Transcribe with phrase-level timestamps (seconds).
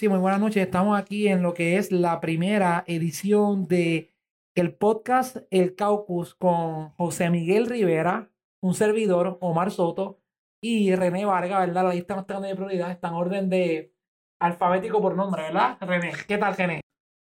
[0.00, 0.64] Sí, muy buenas noches.
[0.64, 4.14] Estamos aquí en lo que es la primera edición de
[4.54, 8.30] el podcast El Caucus con José Miguel Rivera,
[8.62, 10.18] un servidor, Omar Soto
[10.58, 11.84] y René Vargas, ¿verdad?
[11.84, 13.94] La lista no está de prioridad, está en orden de
[14.40, 15.76] alfabético por nombre, ¿verdad?
[15.82, 16.80] René, ¿qué tal, René?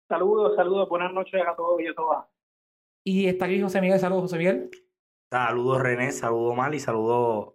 [0.10, 2.26] Saludos, saludos, buenas noches a todos y a todas.
[3.06, 4.70] Y está aquí José Miguel, saludos, José Miguel.
[5.32, 7.54] Saludos, René, saludos, Omar y saludos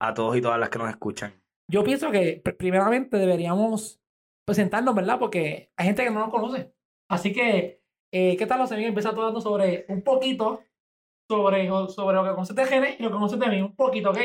[0.00, 1.40] a todos y todas las que nos escuchan.
[1.70, 4.02] Yo pienso que primeramente deberíamos
[4.46, 5.18] presentarnos, ¿verdad?
[5.18, 6.72] Porque hay gente que no nos conoce.
[7.10, 8.90] Así que, eh, ¿qué tal, José Miguel?
[8.90, 10.62] Empieza hablando sobre un poquito
[11.28, 13.60] sobre, sobre lo que conoces de Gene y lo que conoces de mí.
[13.60, 14.18] Un poquito, ¿ok?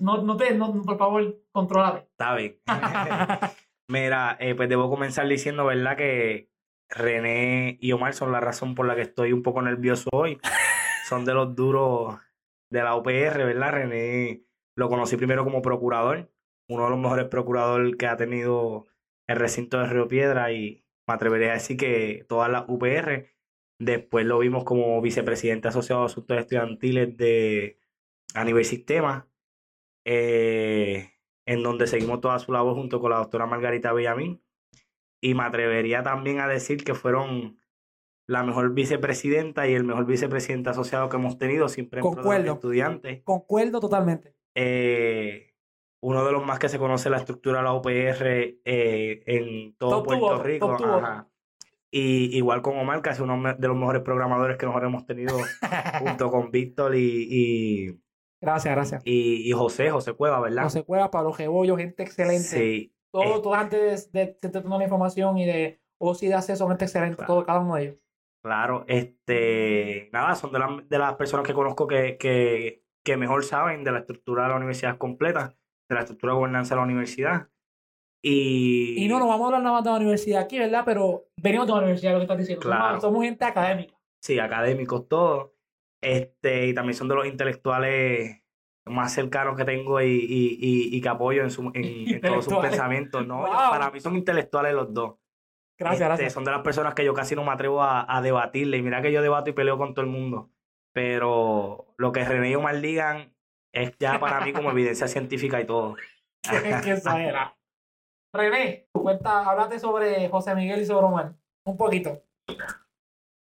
[0.00, 2.06] No, no te, no, por favor, controlate.
[2.10, 2.58] Está bien.
[3.88, 5.96] Mira, eh, pues debo comenzar diciendo, ¿verdad?
[5.96, 6.50] Que
[6.88, 10.38] René y Omar son la razón por la que estoy un poco nervioso hoy.
[11.08, 12.18] son de los duros
[12.70, 13.72] de la UPR, ¿verdad?
[13.72, 14.44] René
[14.76, 16.30] lo conocí primero como procurador,
[16.68, 18.86] uno de los mejores procuradores que ha tenido
[19.26, 23.30] el recinto de Río Piedra y me atrevería a decir que todas las UPR.
[23.78, 27.78] Después lo vimos como vicepresidente asociado a asuntos estudiantiles de
[28.34, 29.28] a nivel sistema,
[30.04, 31.10] eh,
[31.46, 34.42] en donde seguimos toda su labor junto con la doctora Margarita Bellamín.
[35.20, 37.58] Y me atrevería también a decir que fueron
[38.26, 42.54] la mejor vicepresidenta y el mejor vicepresidente asociado que hemos tenido siempre en Concuerdo.
[42.54, 43.22] estudiantes.
[43.22, 44.34] Concuerdo totalmente.
[44.54, 45.53] Eh,
[46.04, 50.02] uno de los más que se conoce la estructura de la UPR eh, en todo
[50.02, 50.76] Puerto Rico.
[51.90, 55.34] Y igual con Omar, que es uno de los mejores programadores que nosotros hemos tenido
[56.00, 57.98] junto con Víctor y,
[58.38, 59.02] Gracias, gracias.
[59.06, 60.64] Y, José, José Cueva, ¿verdad?
[60.64, 62.42] José Cueva, Pablo Gebollo, gente excelente.
[62.42, 62.94] Sí.
[63.10, 66.84] Todo, todo antes de, de, de, la información y de o si de acceso, gente
[66.84, 67.96] excelente, todo, cada uno de ellos.
[68.42, 73.84] Claro, este, nada, son de, de las personas que conozco que, que, que mejor saben
[73.84, 75.56] de la estructura de la universidad completa
[75.94, 77.48] de la estructura de gobernanza de la universidad.
[78.22, 80.82] Y, y no, no vamos a hablar nada más de la universidad aquí, ¿verdad?
[80.86, 82.62] Pero venimos de la universidad, lo que estás diciendo.
[82.62, 83.00] Claro.
[83.00, 83.94] Somos, gente académica.
[84.22, 85.50] Sí, académicos todos.
[86.02, 88.42] Este, y también son de los intelectuales
[88.86, 93.26] más cercanos que tengo y, y, y, que apoyo en, su, en, todos sus pensamientos.
[93.26, 93.44] ¿no?
[93.44, 95.16] Para mí son intelectuales los dos.
[95.78, 96.32] Gracias, este, gracias.
[96.32, 98.78] Son de las personas que yo casi no me atrevo a, a, debatirle.
[98.78, 100.50] Y mira que yo debato y peleo con todo el mundo.
[100.94, 103.33] Pero lo que René y Omar digan,
[103.74, 105.96] es ya para mí como evidencia científica y todo.
[106.84, 107.54] que exagera.
[108.32, 111.34] René, cuenta, háblate sobre José Miguel y sobre Omar.
[111.66, 112.22] Un poquito.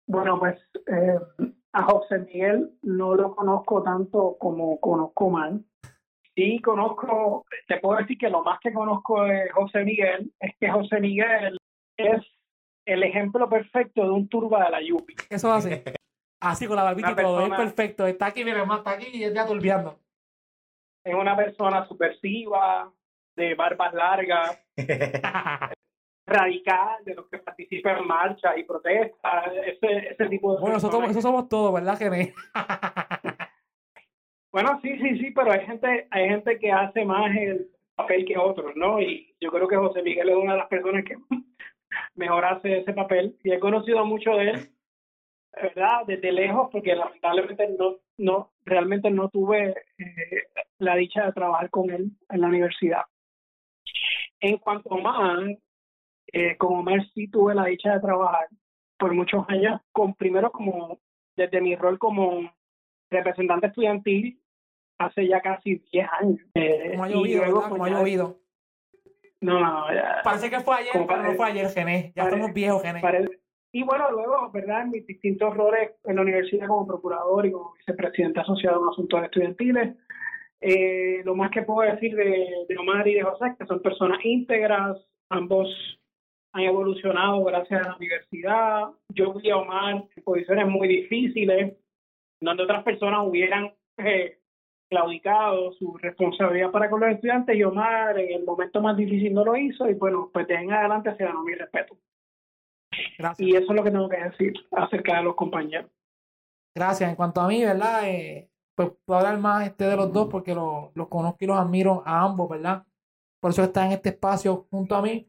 [0.09, 1.19] Bueno, pues eh,
[1.72, 5.53] a José Miguel no lo conozco tanto como conozco Omar.
[6.34, 10.71] Sí conozco, te puedo decir que lo más que conozco de José Miguel es que
[10.71, 11.59] José Miguel
[11.97, 12.22] es
[12.87, 15.15] el ejemplo perfecto de un turba de la Yupi.
[15.31, 15.84] Eso hace.
[16.41, 18.06] Así con la barbita y todo, es perfecto.
[18.06, 20.01] Está aquí, mira, más está aquí y ya turbiando
[21.04, 22.92] es una persona subversiva,
[23.36, 24.64] de barbas largas,
[26.26, 31.04] radical, de los que participan en marchas y protestas, ese, ese tipo de Bueno, eso,
[31.04, 32.34] eso somos todos, ¿verdad, Gene?
[34.52, 38.38] bueno, sí, sí, sí, pero hay gente, hay gente que hace más el papel que
[38.38, 39.00] otros, ¿no?
[39.00, 41.16] Y yo creo que José Miguel es una de las personas que
[42.14, 44.72] mejor hace ese papel y he conocido mucho de él
[45.60, 46.06] ¿verdad?
[46.06, 50.42] Desde lejos, porque lamentablemente no, no, realmente no tuve eh,
[50.78, 53.02] la dicha de trabajar con él en la universidad.
[54.40, 55.58] En cuanto a Omar,
[56.32, 58.48] eh, con Omar sí tuve la dicha de trabajar
[58.98, 61.00] por muchos años, con primero como
[61.36, 62.52] desde mi rol como
[63.10, 64.40] representante estudiantil
[64.98, 66.40] hace ya casi 10 años.
[66.54, 68.38] Eh, como ha llovido, luego, Como ha llovido.
[69.40, 69.86] No, no,
[70.22, 72.12] Parece que fue ayer, pero no fue ayer, Gené.
[72.14, 73.00] Ya estamos viejos, Gené.
[73.72, 74.83] Y bueno, luego, ¿verdad?
[74.83, 79.25] En mis distintos roles en la universidad como procurador y como vicepresidente asociado en asuntos
[79.25, 79.97] estudiantiles,
[80.60, 84.19] eh, lo más que puedo decir de, de Omar y de José que son personas
[84.25, 84.99] íntegras,
[85.31, 85.69] ambos
[86.53, 88.83] han evolucionado gracias a la universidad.
[89.09, 91.75] Yo vi a Omar en posiciones muy difíciles,
[92.41, 94.39] donde otras personas hubieran eh,
[94.91, 99.47] claudicado su responsabilidad para con los estudiantes y Omar en el momento más difícil no
[99.47, 101.97] lo hizo y bueno, pues de en adelante se ganó mi respeto.
[103.38, 105.91] Y eso es lo que tengo que decir acerca de los compañeros.
[106.74, 107.10] Gracias.
[107.10, 108.09] En cuanto a mí, ¿verdad?
[108.09, 112.03] Eh, pues puedo hablar más este de los dos porque los conozco y los admiro
[112.06, 112.86] a ambos, ¿verdad?
[113.41, 115.28] Por eso está en este espacio junto a mí,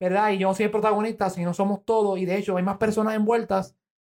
[0.00, 0.30] ¿verdad?
[0.32, 2.78] Y yo no soy el protagonista, si no somos todos, y de hecho hay más
[2.78, 3.76] personas envueltas.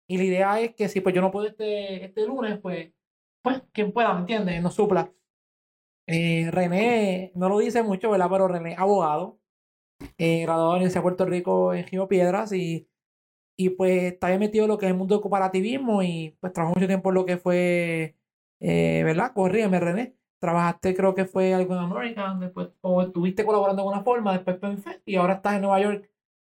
[0.06, 2.93] Y la idea es que si pues yo no puedo este, este lunes, pues,
[3.43, 4.62] pues quien pueda, ¿me entiendes?
[4.62, 5.12] Nos supla.
[6.06, 8.28] Eh, René no lo dice mucho, ¿verdad?
[8.31, 9.38] Pero René, abogado,
[10.19, 12.88] eh, graduado de la Universidad de Puerto Rico en Gio Piedras y,
[13.56, 16.52] y pues está bien metido en lo que es el mundo del cooperativismo y pues
[16.52, 18.16] trabajó mucho tiempo en lo que fue,
[18.60, 19.32] eh, ¿verdad?
[19.34, 20.16] Corrígeme, René.
[20.40, 24.58] Trabajaste, creo que fue algo en American, después, o estuviste colaborando de alguna forma, después
[24.62, 26.12] en y ahora estás en Nueva York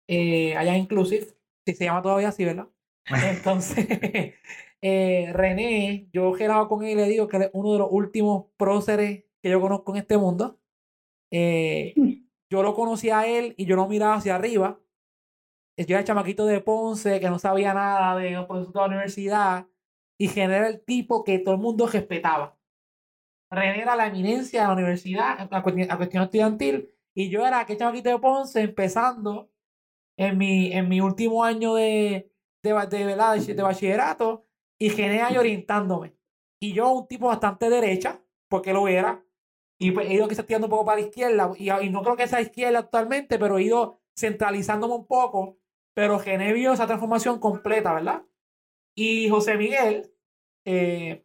[0.09, 1.27] eh, allá Inclusive,
[1.67, 2.69] si se llama todavía así, ¿verdad?
[3.07, 3.87] Entonces,
[4.83, 7.89] eh, René, yo he gelado con él y le digo que es uno de los
[7.91, 10.59] últimos próceres que yo conozco en este mundo.
[11.31, 11.95] Eh,
[12.51, 14.81] yo lo conocí a él y yo lo miraba hacia arriba.
[15.77, 18.37] Yo era chamaquito de Ponce que no sabía nada de de
[18.75, 19.67] la universidad
[20.19, 22.57] y genera el tipo que todo el mundo respetaba.
[23.51, 25.89] René era la eminencia de la universidad a cuestión,
[26.23, 29.51] estudiantil y yo era aquel chamaquito de Ponce empezando
[30.17, 32.33] en mi, en mi último año de,
[32.63, 34.47] de, de, de bachillerato
[34.79, 36.15] y Gené ahí orientándome.
[36.61, 39.25] Y yo, un tipo bastante derecha, porque lo era,
[39.79, 42.17] y pues, he ido quizás tirando un poco para la izquierda, y, y, no creo
[42.17, 45.59] que sea izquierda actualmente, pero he ido centralizándome un poco,
[45.95, 48.23] pero Gené vio esa transformación completa, ¿verdad?
[48.97, 50.11] Y José Miguel,
[50.65, 51.25] eh,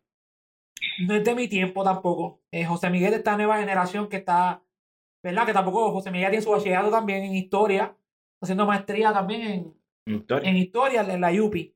[1.06, 2.42] no es de mi tiempo tampoco.
[2.51, 4.63] Eh, José Miguel de esta nueva generación que está,
[5.24, 5.45] ¿verdad?
[5.45, 7.95] Que tampoco José Miguel tiene su bachillerato también en historia,
[8.42, 11.75] haciendo maestría también en, en historia en la UPI.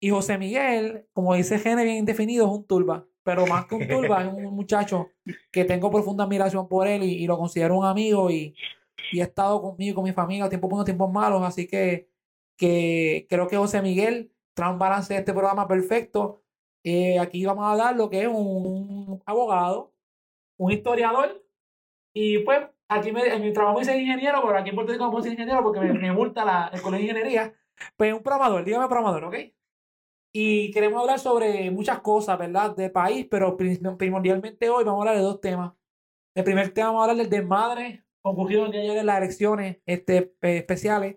[0.00, 3.04] Y José Miguel, como dice Gene bien definido, es un turba.
[3.24, 5.10] Pero más que un turba, es un muchacho
[5.50, 8.54] que tengo profunda admiración por él y, lo considero un amigo y,
[9.12, 11.42] y, ha estado conmigo, con mi familia, tiempo buenos, tiempos malos.
[11.42, 12.07] Así que,
[12.58, 16.42] que creo que José Miguel trae un balance de este programa perfecto.
[16.84, 19.94] Eh, aquí vamos a hablar lo que es un, abogado,
[20.58, 21.42] un historiador.
[22.12, 25.10] Y pues, aquí me, en mi trabajo hice ingeniero, pero aquí en Puerto Rico no
[25.10, 27.54] puedo ser ingeniero porque me, me multa la, el colegio de ingeniería.
[27.96, 29.36] Pues un programador, dígame programador, ¿ok?
[30.32, 32.74] Y queremos hablar sobre muchas cosas, ¿verdad?
[32.76, 35.72] De país, pero primordialmente hoy vamos a hablar de dos temas.
[36.34, 39.18] El primer tema vamos a hablar del desmadre ocurrido el día de ayer en las
[39.18, 41.16] elecciones este, especiales.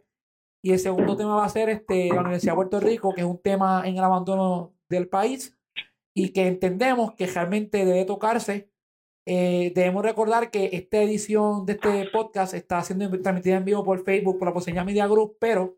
[0.63, 3.27] Y el segundo tema va a ser este, la Universidad de Puerto Rico, que es
[3.27, 5.57] un tema en el abandono del país
[6.13, 8.69] y que entendemos que realmente debe tocarse.
[9.25, 14.03] Eh, debemos recordar que esta edición de este podcast está siendo transmitida en vivo por
[14.03, 15.77] Facebook, por la Poseña Media Group, pero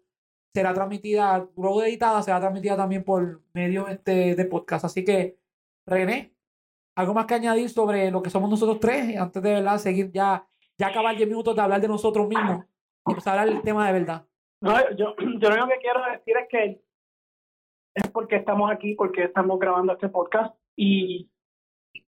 [0.53, 4.85] será transmitida, luego de editada, será transmitida también por medio este, de podcast.
[4.85, 5.39] Así que,
[5.85, 6.35] René,
[6.95, 9.17] ¿algo más que añadir sobre lo que somos nosotros tres?
[9.17, 10.45] Antes de verdad seguir ya,
[10.77, 12.65] ya acabar 10 minutos de hablar de nosotros mismos
[13.07, 14.27] y empezar a hablar del tema de verdad.
[14.63, 16.81] No, yo, yo lo único que quiero decir es que
[17.95, 21.29] es porque estamos aquí, porque estamos grabando este podcast y,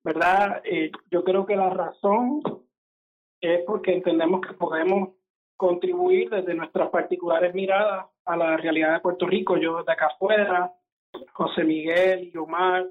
[0.03, 0.63] ¿verdad?
[0.65, 2.41] Eh, yo creo que la razón
[3.41, 5.11] es porque entendemos que podemos
[5.57, 9.59] contribuir desde nuestras particulares miradas a la realidad de Puerto Rico.
[9.59, 10.73] Yo de acá afuera,
[11.33, 12.89] José Miguel y Omar,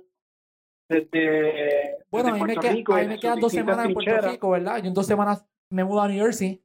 [0.88, 4.52] desde, bueno, a mí, me, Rico, a mí me quedan dos semanas en Puerto Rico,
[4.52, 4.78] ¿verdad?
[4.78, 6.64] Yo en dos semanas me mudo a New Jersey,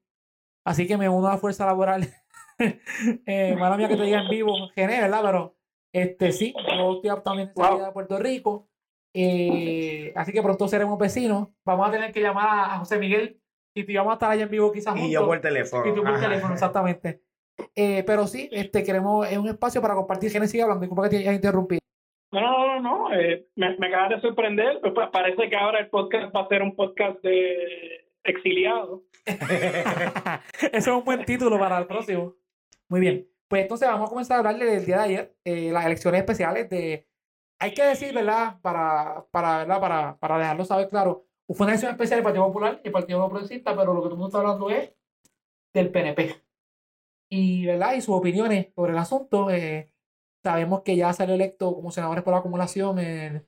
[0.64, 2.02] así que me uno a la fuerza laboral.
[3.26, 5.22] eh, mala mía que te diga en vivo, gené, ¿verdad?
[5.22, 5.56] Pero
[5.92, 7.86] este sí, yo estoy también en wow.
[7.86, 8.68] de Puerto Rico.
[9.14, 11.48] Eh, así que pronto seremos vecinos.
[11.64, 13.40] Vamos a tener que llamar a José Miguel
[13.74, 15.08] y te vamos a estar allá en vivo quizás juntos.
[15.08, 15.86] Y yo por teléfono.
[15.86, 17.22] Y tú por teléfono, exactamente.
[17.74, 20.30] Eh, pero sí, este, queremos, es un espacio para compartir.
[20.30, 20.82] ¿Quién sigue hablando?
[20.82, 21.80] Disculpa que te haya interrumpido.
[22.32, 24.80] No, no, no, eh, me, me acabas de sorprender.
[24.80, 29.02] Pues, pues, parece que ahora el podcast va a ser un podcast de exiliado.
[29.26, 32.34] Eso es un buen título para el próximo.
[32.92, 33.26] Muy bien.
[33.48, 36.68] Pues entonces vamos a comenzar a hablarle del día de ayer, eh, las elecciones especiales
[36.68, 37.08] de...
[37.58, 38.60] Hay que decir, ¿verdad?
[38.60, 39.80] Para, para, ¿verdad?
[39.80, 43.18] para, para dejarlo saber claro, fue una elección especial del Partido Popular y el Partido
[43.18, 44.92] No Progresista, pero lo que todo el mundo está hablando es
[45.72, 46.42] del PNP
[47.30, 47.94] y, ¿verdad?
[47.94, 49.50] y sus opiniones sobre el asunto.
[49.50, 49.90] Eh,
[50.44, 53.46] sabemos que ya salió electo como senadores por la acumulación el,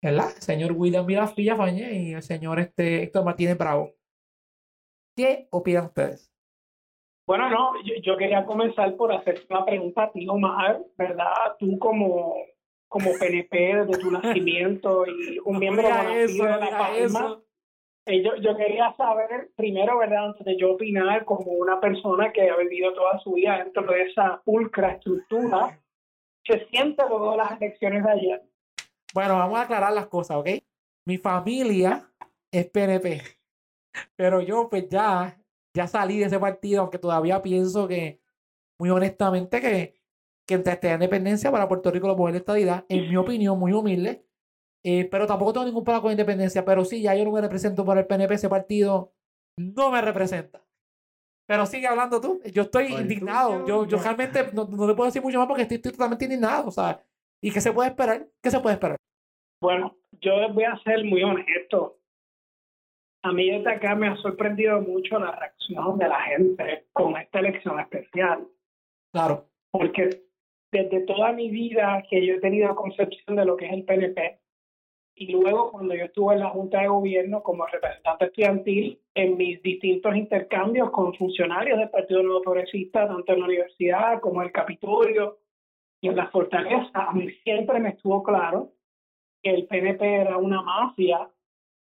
[0.00, 3.94] el señor William Villafañe y el señor este, Héctor Martínez Bravo.
[5.16, 6.31] ¿Qué opinan ustedes?
[7.32, 7.72] Bueno, no,
[8.02, 11.56] yo, quería comenzar por hacer una pregunta a ti, Omar, ¿verdad?
[11.58, 12.36] Tú como,
[12.88, 17.40] como PNP desde tu nacimiento y un miembro de la Palma,
[18.04, 20.26] eh, yo, yo quería saber, primero, ¿verdad?
[20.26, 24.02] Antes de yo opinar, como una persona que ha vivido toda su vida dentro de
[24.02, 25.80] esa pulcra estructura,
[26.44, 28.42] se siente luego las elecciones de ayer.
[29.14, 30.48] Bueno, vamos a aclarar las cosas, ¿ok?
[31.06, 32.10] Mi familia
[32.52, 33.22] es PNP,
[34.16, 35.41] pero yo pues ya,
[35.74, 38.20] ya salí de ese partido, aunque todavía pienso que,
[38.78, 39.94] muy honestamente, que,
[40.46, 44.24] que entre esta independencia para Puerto Rico lo puede estadidad, en mi opinión, muy humilde,
[44.84, 46.64] eh, pero tampoco tengo ningún problema con independencia.
[46.64, 49.12] Pero sí, ya yo no me represento por el PNP, ese partido
[49.56, 50.62] no me representa.
[51.46, 52.40] Pero sigue hablando tú.
[52.52, 53.66] Yo estoy indignado.
[53.66, 56.68] Yo, yo realmente no, no, te puedo decir mucho más porque estoy, totalmente indignado.
[56.68, 57.02] O sea,
[57.40, 58.26] ¿y qué se puede esperar?
[58.42, 58.96] ¿Qué se puede esperar?
[59.60, 61.98] Bueno, yo voy a ser muy honesto.
[63.22, 67.38] A mí desde acá me ha sorprendido mucho la reacción de la gente con esta
[67.38, 68.46] elección especial.
[69.12, 69.46] Claro.
[69.70, 70.10] Porque
[70.72, 74.40] desde toda mi vida que yo he tenido concepción de lo que es el PNP,
[75.14, 79.62] y luego cuando yo estuve en la Junta de Gobierno como representante estudiantil en mis
[79.62, 84.52] distintos intercambios con funcionarios del Partido Nuevo Progresista, tanto en la universidad como en el
[84.52, 85.38] Capitolio
[86.00, 88.72] y en la Fortaleza, a mí siempre me estuvo claro
[89.42, 91.28] que el PNP era una mafia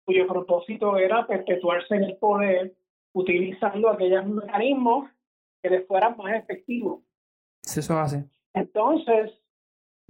[0.05, 2.74] cuyo propósito era perpetuarse en el poder
[3.13, 5.10] utilizando aquellos mecanismos
[5.62, 7.01] que les fueran más efectivos.
[7.63, 8.25] Eso hace.
[8.53, 9.31] Entonces,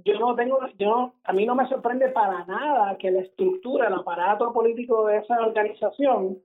[0.03, 3.93] yo no tengo, yo, a mí no me sorprende para nada que la estructura, el
[3.93, 6.39] aparato político de esa organización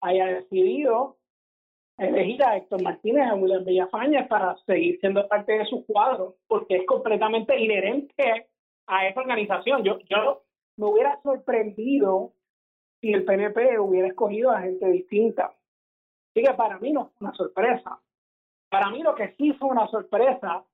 [0.00, 1.16] haya decidido
[1.96, 6.76] elegir a Héctor Martínez a William Villafaña para seguir siendo parte de su cuadro, porque
[6.76, 8.48] es completamente inherente
[8.86, 9.82] a esa organización.
[9.82, 10.44] Yo, yo
[10.76, 12.34] me hubiera sorprendido
[13.00, 15.46] si el PNP hubiera escogido a gente distinta.
[15.46, 18.00] Así que para mí no fue una sorpresa.
[18.70, 20.64] Para mí lo que sí fue una sorpresa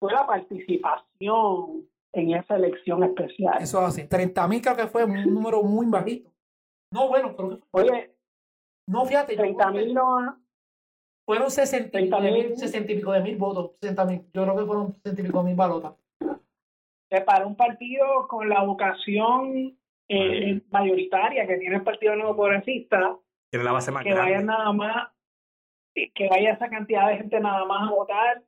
[0.00, 3.58] fue la participación en esa elección especial.
[3.60, 4.06] Eso hace.
[4.06, 6.30] 30 mil creo que fue un número muy bajito.
[6.92, 8.16] No, bueno, pero Oye,
[8.88, 9.36] no, fíjate.
[9.36, 10.40] 30 mil no.
[11.24, 12.06] Fueron 60 y
[12.84, 13.72] pico de mil votos.
[13.80, 14.26] 60 mil.
[14.32, 15.94] Yo creo que fueron 60 y pico de mil balotas.
[17.26, 19.76] Para un partido con la vocación
[20.12, 23.16] eh, mayoritaria que tiene el Partido Nuevo Progresista,
[23.48, 25.08] tiene la base más que vaya nada más,
[25.94, 28.42] que vaya esa cantidad de gente nada más a votar,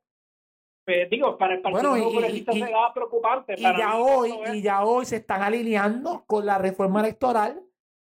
[0.85, 3.55] pues, digo, para el Partido Nuevo Progresista será preocupante.
[3.57, 7.63] Y ya, hoy, y ya hoy se están alineando con la reforma electoral,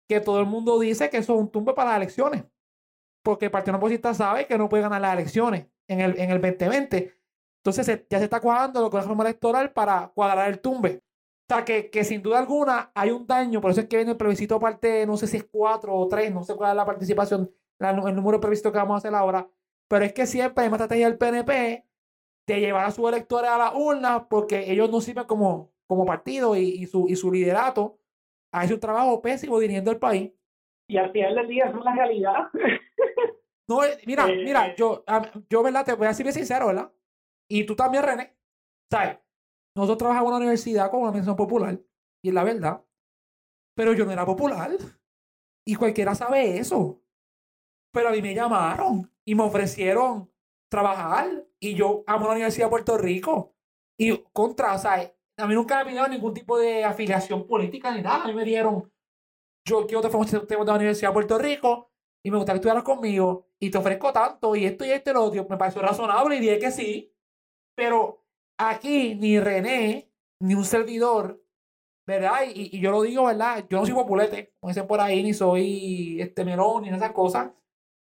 [0.06, 2.44] que todo el mundo dice que eso es un tumbe para las elecciones.
[3.22, 6.30] Porque el Partido Nuevo Progresista sabe que no puede ganar las elecciones en el, en
[6.30, 7.16] el 2020.
[7.64, 11.02] Entonces ya se está cuadrando lo con la reforma electoral para cuadrar el tumbe.
[11.49, 14.12] O sea, que, que, sin duda alguna hay un daño, por eso es que viene
[14.12, 16.85] el plebiscito parte, no sé si es cuatro o tres, no sé cuál es la
[16.85, 19.49] participación, el número de plebiscito que vamos a hacer ahora,
[19.88, 21.87] pero es que siempre hay una estrategia del PNP
[22.49, 26.57] de llevar a sus electores a la urna porque ellos no sirven como, como partido
[26.57, 28.00] y, y, su, y su liderato
[28.53, 30.33] hace un trabajo pésimo dirigiendo el país.
[30.88, 32.49] Y al final del día es una realidad.
[33.69, 35.05] no, eh, mira, eh, mira, yo,
[35.49, 35.85] yo, ¿verdad?
[35.85, 36.93] Te voy a decir sincero, ¿verdad?
[37.49, 38.37] Y tú también, René.
[38.91, 39.19] ¿Sabes?
[39.76, 41.78] Nosotros trabajamos en una universidad con una mención popular,
[42.25, 42.83] y es la verdad.
[43.76, 44.71] Pero yo no era popular.
[45.66, 47.02] Y cualquiera sabe eso.
[47.92, 50.33] Pero a mí me llamaron y me ofrecieron
[50.71, 51.47] trabajar.
[51.61, 53.54] Y yo amo la Universidad de Puerto Rico.
[53.99, 58.00] Y contra, o sea, a mí nunca me pidieron ningún tipo de afiliación política ni
[58.00, 58.25] nada.
[58.25, 58.90] A mí me dieron,
[59.66, 61.90] yo quiero te ofrecer de la Universidad de Puerto Rico
[62.25, 65.14] y me gustaría que estuvieras conmigo y te ofrezco tanto y esto y esto y
[65.14, 65.47] lo otro.
[65.50, 67.14] Me pareció razonable y dije que sí.
[67.76, 68.25] Pero
[68.58, 70.10] aquí ni René,
[70.40, 71.42] ni un servidor,
[72.06, 72.40] ¿verdad?
[72.54, 73.66] Y, yo lo digo, ¿verdad?
[73.68, 77.52] Yo no soy populete, como dicen por ahí, ni soy este melón, ni esas cosas.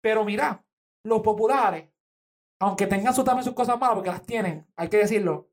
[0.03, 0.65] Pero mira,
[1.05, 1.91] los populares,
[2.61, 5.49] aunque tengan su, sus cosas malas, porque las tienen, hay que decirlo,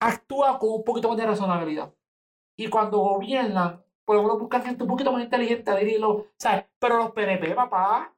[0.00, 1.94] actúan con un poquito más de razonabilidad.
[2.56, 5.70] Y cuando gobiernan, por lo menos buscan gente un poquito más inteligente.
[6.38, 6.66] ¿sabes?
[6.78, 8.14] Pero los PNP, papá,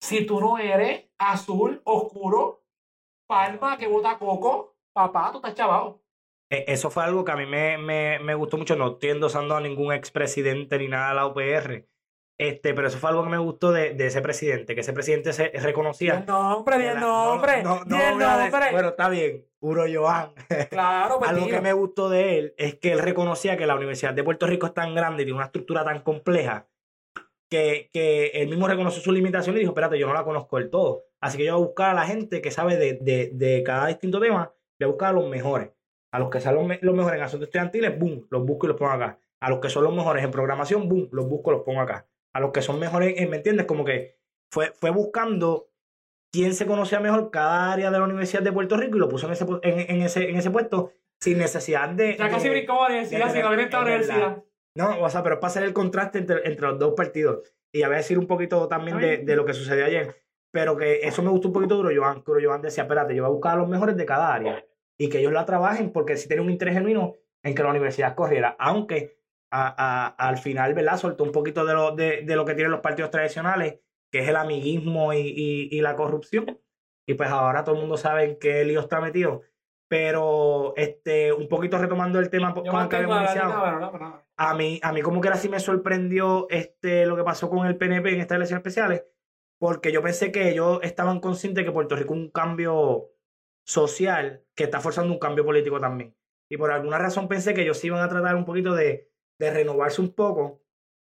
[0.00, 2.62] si tú no eres azul, oscuro,
[3.26, 6.00] palma que vota coco, papá, tú estás chavado.
[6.50, 8.76] E, eso fue algo que a mí me, me, me gustó mucho.
[8.76, 11.86] No estoy endosando a ningún expresidente ni nada de la UPR.
[12.36, 15.32] Este, pero eso fue algo que me gustó de, de ese presidente, que ese presidente
[15.32, 16.24] se reconocía.
[16.26, 17.62] No, hombre, bien, no, hombre.
[17.62, 17.96] No, no,
[18.72, 20.32] Bueno, está bien, Uro Joan.
[20.68, 24.14] Claro, pues Algo que me gustó de él es que él reconocía que la Universidad
[24.14, 26.66] de Puerto Rico es tan grande y tiene una estructura tan compleja
[27.48, 30.70] que, que él mismo reconoció su limitación y dijo: Espérate, yo no la conozco del
[30.70, 31.04] todo.
[31.20, 33.86] Así que yo voy a buscar a la gente que sabe de, de, de cada
[33.86, 35.70] distinto tema voy a buscar a los mejores.
[36.12, 38.92] A los que sean los, mejores en asuntos estudiantiles, boom, los busco y los pongo
[38.92, 39.18] acá.
[39.40, 42.06] A los que son los mejores en programación, boom, los busco y los pongo acá.
[42.32, 43.66] A los que son mejores, ¿me entiendes?
[43.66, 44.16] Como que
[44.50, 45.70] fue, fue buscando
[46.32, 49.26] quién se conocía mejor cada área de la Universidad de Puerto Rico y lo puso
[49.26, 52.16] en ese, en, ese, en ese puesto sin necesidad de.
[52.16, 54.42] Ya casi brincó a universidad, sin haber la universidad.
[54.76, 57.54] No, o sea, pero es para hacer el contraste entre, entre los dos partidos.
[57.72, 60.23] Y a decir un poquito también de, de, lo que sucedió ayer.
[60.54, 62.22] Pero que eso me gustó un poquito duro, Joan.
[62.24, 64.64] Pero Joan decía, espérate, yo voy a buscar a los mejores de cada área
[64.96, 68.14] y que ellos la trabajen porque si tienen un interés genuino en que la universidad
[68.14, 69.18] corriera, aunque
[69.50, 70.96] a, a, al final, ¿verdad?
[70.96, 73.80] Soltó un poquito de lo, de, de, lo que tienen los partidos tradicionales,
[74.12, 76.60] que es el amiguismo y, y, y, la corrupción.
[77.04, 79.42] Y pues ahora todo el mundo sabe en qué lío está metido.
[79.88, 84.92] Pero este, un poquito retomando el tema con el que habíamos iniciado, a mí, a
[84.92, 88.20] mí como que era así me sorprendió este, lo que pasó con el PNP en
[88.20, 89.04] estas elecciones especiales,
[89.64, 93.12] porque yo pensé que ellos estaban conscientes de que Puerto Rico un cambio
[93.64, 96.14] social que está forzando un cambio político también.
[96.50, 100.02] Y por alguna razón pensé que ellos iban a tratar un poquito de, de renovarse
[100.02, 100.60] un poco,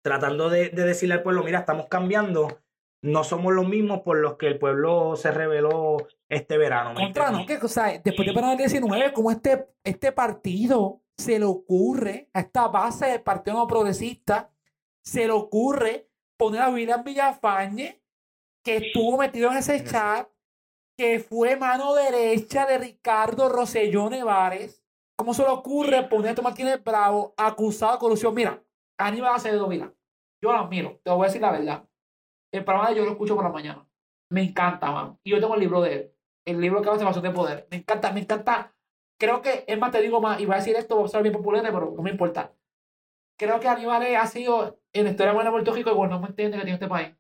[0.04, 2.62] tratando de, de, decirle al pueblo, mira, estamos cambiando,
[3.02, 5.98] no somos los mismos por los que el pueblo se reveló
[6.30, 6.94] este verano.
[6.94, 7.48] Contra, ¿no?
[7.48, 12.30] Que, o sea, después de verano del 19, como este, este partido se le ocurre
[12.32, 14.52] a esta base del Partido No Progresista,
[15.02, 18.05] se le ocurre poner a William Villafañe,
[18.66, 20.28] que estuvo metido en ese chat,
[20.98, 24.84] que fue mano derecha de Ricardo Rosselló Nevares.
[25.16, 28.34] ¿Cómo se le ocurre poner a Tomás Martínez Bravo acusado de corrupción?
[28.34, 28.64] Mira,
[28.98, 29.94] Aníbal Acevedo, mira,
[30.42, 31.88] yo lo admiro, te voy a decir la verdad.
[32.52, 33.88] El programa de yo lo escucho por la mañana.
[34.32, 35.20] Me encanta, man.
[35.24, 36.14] Y yo tengo el libro de él.
[36.46, 37.68] El libro que habla de de poder.
[37.70, 38.74] Me encanta, me encanta.
[39.20, 41.22] Creo que, es más, te digo más, y voy a decir esto, va a ser
[41.22, 42.54] bien popular, pero no me importa.
[43.38, 46.28] Creo que Aníbal ha sido, en la historia buena de Puerto Rico, y no me
[46.28, 47.16] entiende que tiene este país,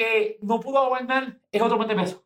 [0.00, 2.24] que no pudo gobernar es otro de peso.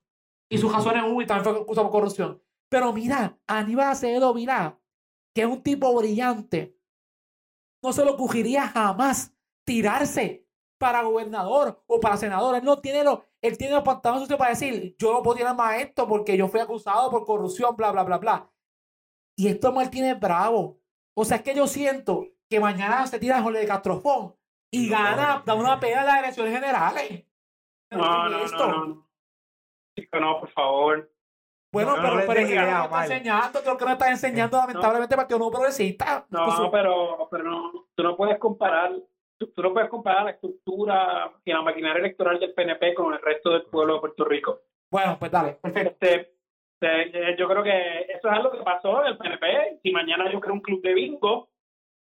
[0.49, 2.41] Y sus razones hubo y también fue acusado por corrupción.
[2.69, 4.79] Pero mira, Aníbal Acevedo Vilá,
[5.35, 6.79] que es un tipo brillante,
[7.83, 10.47] no se le ocurriría jamás tirarse
[10.79, 12.55] para gobernador o para senador.
[12.55, 15.81] Él no tiene los, él tiene los pantalones para decir, yo no puedo tirar más
[15.81, 18.51] esto porque yo fui acusado por corrupción, bla, bla, bla, bla.
[19.37, 20.79] Y esto Martínez Bravo.
[21.15, 24.37] O sea, es que yo siento que mañana se tira Jorge de Castrofón
[24.71, 27.25] y gana, da una pega en las elecciones generales.
[27.91, 30.21] No, no, no, no.
[30.21, 31.11] no, por favor.
[31.73, 35.51] Bueno, pero, pero es no está enseñando, creo que no está enseñando lamentablemente que uno
[35.51, 36.25] progresista.
[36.31, 38.93] No, pero, pero no, tú no puedes comparar,
[39.37, 43.51] tú, no puedes comparar la estructura y la maquinaria electoral del PNP con el resto
[43.51, 44.61] del pueblo de Puerto Rico.
[44.89, 46.07] Bueno, pues dale, perfecto.
[46.07, 46.35] Este,
[46.81, 49.81] este, yo creo que eso es algo que pasó en el PNP.
[49.83, 51.49] Si mañana yo creo un club de bingo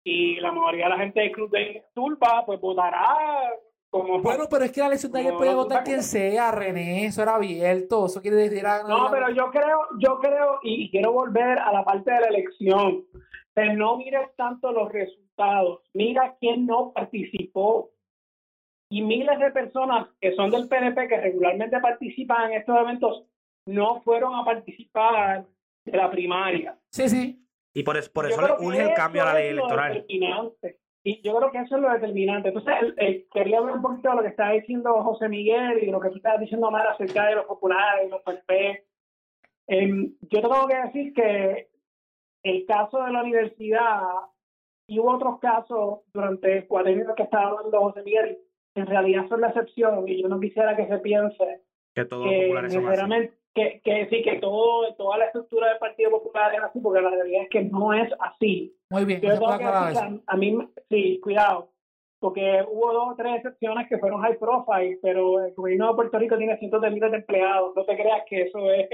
[0.05, 3.53] y la mayoría de la gente del club de Tulpa, pues votará
[3.92, 7.34] bueno, pero es que la elección de ayer podía votar quien sea, René, eso era
[7.34, 8.62] abierto, eso quiere decir...
[8.88, 13.04] no, pero yo creo, yo creo, y, quiero volver a la parte de la elección,
[13.52, 17.90] pero no mires tanto los resultados, mira quién no participó.
[18.90, 23.25] Y miles de personas que son del PNP que regularmente participan en estos eventos
[23.66, 25.46] no fueron a participar
[25.87, 26.78] de la primaria.
[26.90, 27.42] Sí, sí.
[27.75, 30.04] Y por, eso, por eso le urge el cambio a la ley electoral.
[31.04, 32.49] Y yo creo que eso es lo determinante.
[32.49, 36.11] Entonces, quería hablar un poquito de lo que estaba diciendo José Miguel y lo que
[36.11, 38.85] tú estabas diciendo, Amar, acerca de los populares los PNP.
[39.66, 41.68] Em, yo tengo que decir que
[42.44, 44.00] el caso de la universidad
[44.87, 48.38] y hubo otros casos durante el cuadrino que estaba hablando José Miguel,
[48.74, 51.62] en realidad son la excepción y yo no quisiera que se piense
[51.94, 52.87] que todos los populares son
[53.55, 57.11] que, que sí, que todo, toda la estructura del Partido Popular es así, porque la
[57.11, 58.75] realidad es que no es así.
[58.91, 59.21] Muy bien,
[60.27, 61.71] a, mí, sí, cuidado,
[62.19, 66.19] porque hubo dos o tres excepciones que fueron high profile, pero el gobierno de Puerto
[66.19, 68.88] Rico tiene cientos de miles de empleados, no te creas que eso es,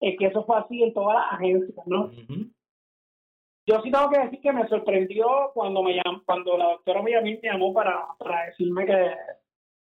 [0.00, 2.10] es que eso fue así en todas las agencias, ¿no?
[3.66, 7.38] Yo sí tengo que decir que me sorprendió cuando me llamó, cuando la doctora Villamil
[7.42, 9.14] me llamó para, para decirme que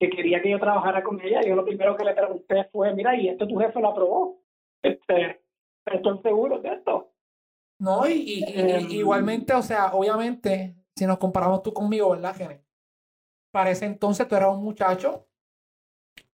[0.03, 1.43] que quería que yo trabajara con ella.
[1.43, 4.43] Yo lo primero que le pregunté fue, mira, ¿y esto tu jefe lo aprobó?
[4.83, 5.41] Este,
[5.87, 7.13] ¿Estoy seguro de esto?
[7.79, 12.65] No, y, em, igualmente, o sea, obviamente, si nos comparamos tú conmigo, ¿verdad, Gene?
[13.53, 15.29] Para ese entonces tú eras un muchacho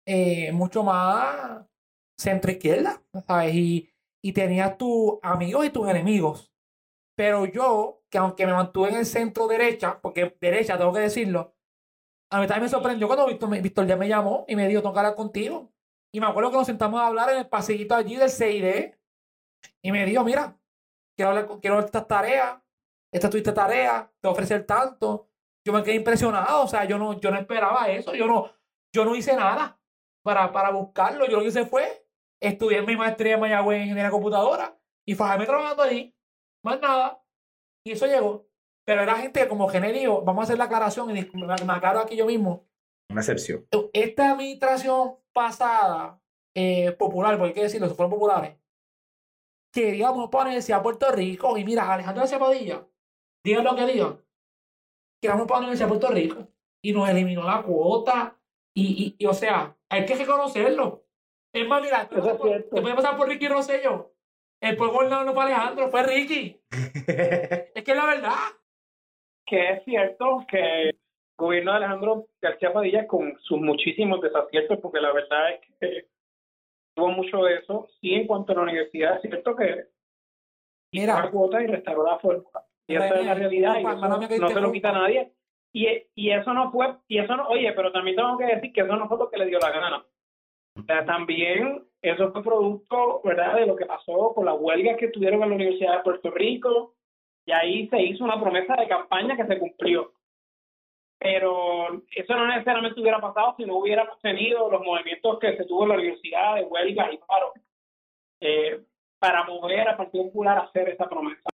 [0.07, 1.67] eh, mucho más
[2.19, 3.55] centro izquierda, ¿sabes?
[3.55, 3.91] Y,
[4.23, 6.51] y tenías tus amigos y tus enemigos.
[7.15, 11.55] Pero yo, que aunque me mantuve en el centro derecha, porque derecha tengo que decirlo,
[12.31, 14.99] a mí también me sorprendió cuando Víctor, ya me llamó y me dijo, tengo que
[15.01, 15.73] hablar contigo.
[16.13, 18.95] Y me acuerdo que nos sentamos a hablar en el pasillito allí del CID.
[19.83, 20.59] Y me dijo, mira,
[21.17, 22.59] quiero hablar, quiero estas tareas,
[23.13, 25.29] esta tuviste tarea, te voy a ofrecer tanto.
[25.65, 28.51] Yo me quedé impresionado, o sea, yo no, yo no esperaba eso, yo no,
[28.95, 29.79] yo no hice nada
[30.23, 31.27] para, para buscarlo.
[31.27, 32.07] Yo lo que hice fue
[32.41, 36.15] estudiar mi maestría en Mayagüez en ingeniería computadora y fajarme trabajando allí.
[36.63, 37.23] Más nada.
[37.85, 38.48] Y eso llegó.
[38.89, 42.25] Pero era gente como genérico, vamos a hacer la aclaración y me, aclaro aquí yo
[42.25, 42.67] mismo.
[43.11, 43.67] Una excepción.
[43.93, 46.19] Esta administración pasada,
[46.57, 48.57] eh, popular, porque hay que decirlo, fueron populares,
[49.75, 52.89] queríamos ponerse a Puerto Rico y mira, Alejandro de Cepadilla,
[53.45, 54.25] digan lo que digan,
[55.21, 56.49] queríamos ponerse a Puerto Rico
[56.83, 58.41] y nos eliminó la cuota
[58.75, 61.05] y, y, o sea, hay que reconocerlo.
[61.53, 64.15] Es más, mira, te puede pasar por Ricky Rosselló.
[64.63, 66.59] El pueblo no fue Alejandro, fue Ricky.
[66.73, 68.58] es que es la verdad
[69.49, 70.99] que es cierto que el
[71.37, 76.07] gobierno de Alejandro García Padilla, con sus muchísimos desaciertos, porque la verdad es que
[76.95, 79.87] tuvo mucho de eso, sí en cuanto a la universidad, es cierto que
[80.93, 82.65] Mira, la cuota y restauró la fórmula.
[82.87, 83.85] Y esa es la realidad, y
[84.39, 85.33] no se lo quita nadie.
[85.73, 88.81] Y, y eso no fue, y eso no, oye, pero también tengo que decir que
[88.81, 90.05] eso no fue lo que le dio la gana.
[90.75, 95.09] O sea, también eso fue producto, ¿verdad?, de lo que pasó con las huelgas que
[95.09, 96.95] tuvieron en la Universidad de Puerto Rico,
[97.49, 100.13] y ahí se hizo una promesa de campaña que se cumplió.
[101.19, 105.85] Pero eso no necesariamente hubiera pasado si no hubiéramos tenido los movimientos que se tuvo
[105.85, 107.53] en la universidad de huelgas y paro
[108.41, 108.83] eh,
[109.19, 111.49] para mover al Partido Popular a hacer esa promesa.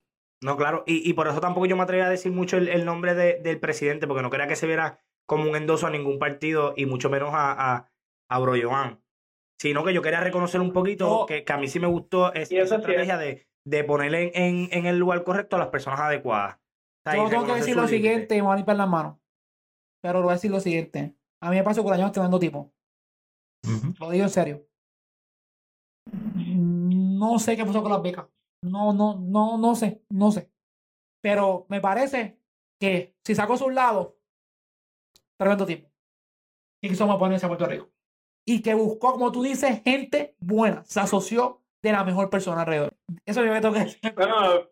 [0.42, 0.82] No, claro.
[0.86, 3.40] Y, y por eso tampoco yo me atreví a decir mucho el, el nombre de-
[3.40, 6.86] del presidente, porque no quería que se viera como un endoso a ningún partido y
[6.86, 7.88] mucho menos a, a,
[8.28, 9.00] a Bro Joan.
[9.60, 11.26] Sino que yo quería reconocer un poquito No.
[11.26, 14.42] que, que a mí sí me gustó es- esa sí estrategia de, de ponerle en,
[14.64, 16.56] en, en el lugar correcto a las personas adecuadas.
[16.56, 17.96] O sea, y Yo tengo que decir lo límite.
[17.96, 19.18] siguiente y me voy a limpiar las manos.
[20.02, 21.16] Pero lo voy a decir lo siguiente.
[21.40, 22.72] A mí me pasó que el año es tremendo tipo.
[24.00, 24.66] Lo digo en serio.
[26.44, 28.26] No sé qué pasó con las becas.
[28.64, 30.50] No, no, no, no sé, no sé.
[31.22, 32.40] Pero me parece
[32.80, 34.18] que si sacó su lado,
[35.38, 35.88] tremendo tipo.
[36.82, 37.90] Y quiso ponerse a Puerto Rico.
[38.44, 40.84] Y que buscó, como tú dices, gente buena.
[40.84, 42.94] Se asoció de la mejor persona alrededor.
[43.26, 44.14] Eso yo me tengo que decir.
[44.14, 44.68] Bueno,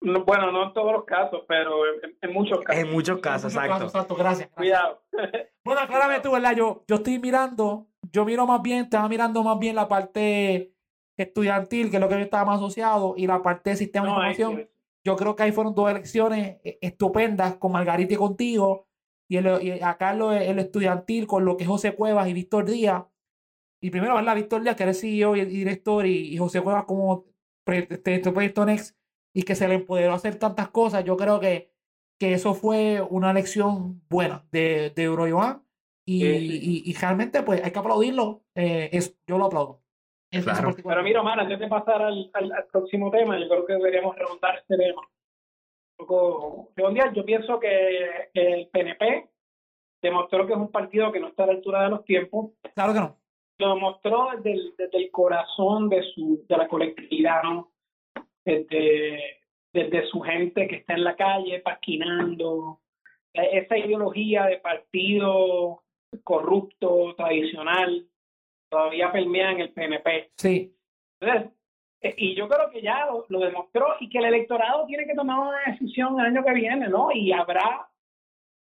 [0.00, 2.82] no, bueno, no en todos los casos, pero en, en muchos casos.
[2.82, 3.84] En muchos casos, En muchos exacto.
[3.86, 4.50] exacto, gracias.
[4.56, 4.56] gracias.
[4.56, 5.02] Cuidado.
[5.64, 6.56] Bueno, aclárame tú, ¿verdad?
[6.56, 10.72] Yo, yo estoy mirando, yo miro más bien, estaba mirando más bien la parte
[11.14, 14.12] estudiantil, que es lo que yo estaba más asociado, y la parte de sistema de
[14.12, 14.70] No, información.
[15.04, 18.88] Yo creo que ahí fueron dos elecciones eh, estupendas con Margarita y contigo,
[19.28, 22.64] y, el, y acá lo, lo estudiantil con lo que es José Cuevas y Víctor
[22.64, 23.04] Díaz.
[23.80, 24.34] Y primero, ¿verdad?
[24.34, 27.24] Víctor Díaz, que era el CEO y, y director, y, y José Cuevas como
[27.66, 28.96] este, este proyecto Next,
[29.34, 31.04] y que se le empoderó a hacer tantas cosas.
[31.04, 31.70] Yo creo que,
[32.18, 35.62] que eso fue una elección buena de, de Euroyoan.
[36.06, 36.82] Y, Sí, sí.
[36.86, 38.42] y, y realmente, pues hay que aplaudirlo.
[38.54, 39.82] eh, es, yo lo aplaudo.
[40.32, 40.74] Es- Claro.
[40.82, 44.16] Pero mira, Omar, antes de pasar al, al, al próximo tema, yo creo que deberíamos
[44.16, 45.02] remontar este tema.
[45.02, 47.12] Un poco redondear.
[47.12, 49.28] Yo pienso que el PNP
[50.02, 52.52] demostró que es un partido que no está a la altura de los tiempos.
[52.74, 53.17] Claro que no.
[53.58, 57.72] Lo demostró desde el, desde el corazón de su de la colectividad, ¿no?
[58.44, 59.40] Desde,
[59.72, 62.80] desde su gente que está en la calle pasquinando.
[63.34, 65.82] Eh, Esa ideología de partido
[66.22, 68.06] corrupto, tradicional,
[68.70, 70.30] todavía permea en el PNP.
[70.36, 70.74] Sí.
[71.20, 71.52] Entonces,
[72.00, 75.14] eh, y yo creo que ya lo, lo demostró y que el electorado tiene que
[75.14, 77.10] tomar una decisión el año que viene, ¿no?
[77.12, 77.88] Y habrá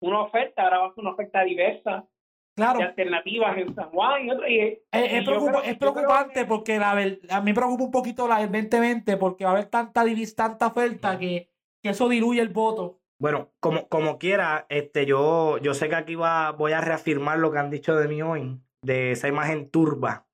[0.01, 2.05] una oferta, habrá una oferta diversa
[2.55, 2.81] Claro.
[2.81, 4.47] de alternativas en San Juan y otro.
[4.49, 4.59] Y,
[4.93, 8.51] Es, preocupa- creo- preocupante que- porque la a mí me preocupa un poquito la del
[8.51, 11.51] 2020 porque va a haber tanta divis, tanta oferta que,
[11.83, 13.01] que eso diluye el voto.
[13.19, 17.53] Bueno, como, como quiera, este, yo, yo sé que aquí va, voy a reafirmar lo
[17.53, 20.27] que han dicho de mí hoy, de esa imagen turba.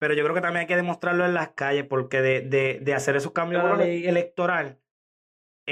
[0.00, 2.94] Pero yo creo que también hay que demostrarlo en las calles, porque de, de, de
[2.94, 4.78] hacer esos cambios ley electoral,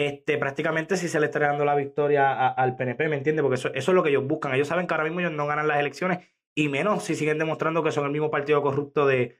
[0.06, 3.42] este, prácticamente sí se le está dando la victoria a- al PNP, ¿me entiendes?
[3.42, 4.54] Porque eso, eso es lo que ellos buscan.
[4.54, 6.20] Ellos saben que ahora mismo ellos no ganan las elecciones,
[6.54, 9.38] y menos si siguen demostrando que son el mismo partido corrupto de,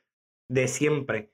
[0.51, 1.33] de siempre.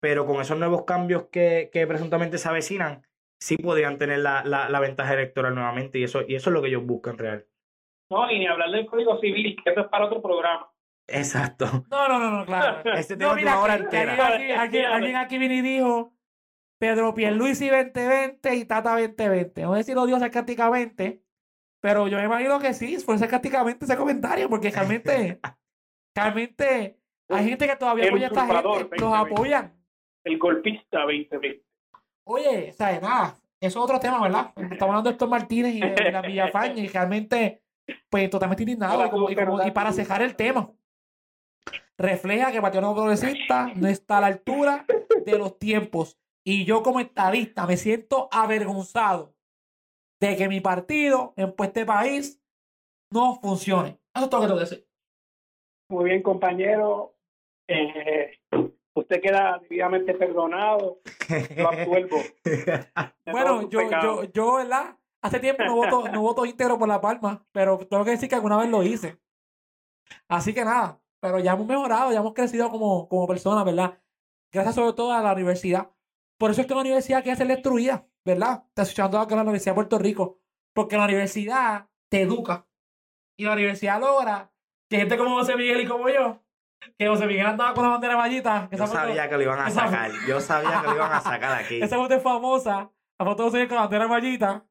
[0.00, 3.06] Pero con esos nuevos cambios que, que presuntamente se avecinan,
[3.40, 6.62] sí podrían tener la, la, la ventaja electoral nuevamente, y eso, y eso es lo
[6.62, 7.46] que ellos buscan real.
[8.10, 10.70] No, y ni hablar del Código Civil, que eso es para otro programa.
[11.08, 11.66] Exacto.
[11.90, 12.82] No, no, no, no, claro.
[12.98, 14.26] Este No, tema es de una hora entera.
[14.26, 16.14] alguien, aquí, aquí- alguien aquí vino y dijo
[16.82, 19.62] Pedro Pierluisi 2020 y Tata 2020.
[19.62, 21.22] No sé si lo dio sarcásticamente,
[21.80, 25.38] pero yo me imagino que sí, fue sarcásticamente ese comentario, porque realmente,
[26.16, 29.16] realmente hay gente que todavía apoya a esta gente, los 2020.
[29.16, 29.72] apoyan.
[30.24, 31.62] El golpista 2020.
[32.24, 34.50] Oye, o sea, nada, eso es otro tema, ¿verdad?
[34.56, 37.62] Estamos hablando de Héctor Martínez y de, de la Villafaña y realmente,
[38.10, 39.06] pues totalmente indignado.
[39.06, 40.68] Y, como- y como- y para cejar el tema,
[41.96, 44.84] refleja que Partido Nuevo Progresista no está a la altura
[45.24, 46.18] de los tiempos.
[46.44, 49.34] Y yo como estadista me siento avergonzado
[50.20, 52.42] de que mi partido en pues, este país
[53.10, 54.00] no funcione.
[54.14, 54.88] Eso es todo lo que tengo que decir.
[55.90, 57.16] Muy bien, compañero.
[57.68, 58.38] Eh,
[58.94, 61.00] usted queda debidamente perdonado.
[61.56, 62.18] Lo absuelvo.
[63.30, 64.98] Bueno, yo, yo, yo, ¿verdad?
[65.22, 68.34] Hace tiempo no voto, no voto íntegro por La Palma, pero tengo que decir que
[68.34, 69.18] alguna vez lo hice.
[70.28, 73.98] Así que nada, pero ya hemos mejorado, ya hemos crecido como, como personas, ¿verdad?
[74.52, 75.90] Gracias sobre todo a la universidad.
[76.42, 78.64] Por eso es que la universidad quiere ser destruida, ¿verdad?
[78.66, 80.40] Está escuchando acá la Universidad de Puerto Rico.
[80.74, 82.66] Porque la universidad te educa.
[83.38, 84.50] Y la universidad logra
[84.90, 86.42] que gente como José Miguel y como yo,
[86.98, 89.70] que José Miguel andaba con la bandera mallita, Yo foto- sabía que lo iban a
[89.70, 90.10] sacar.
[90.26, 91.80] Yo sabía que lo iban a sacar aquí.
[91.80, 92.90] esa foto es famosa.
[93.20, 94.66] La foto de José Miguel con la bandera mallita.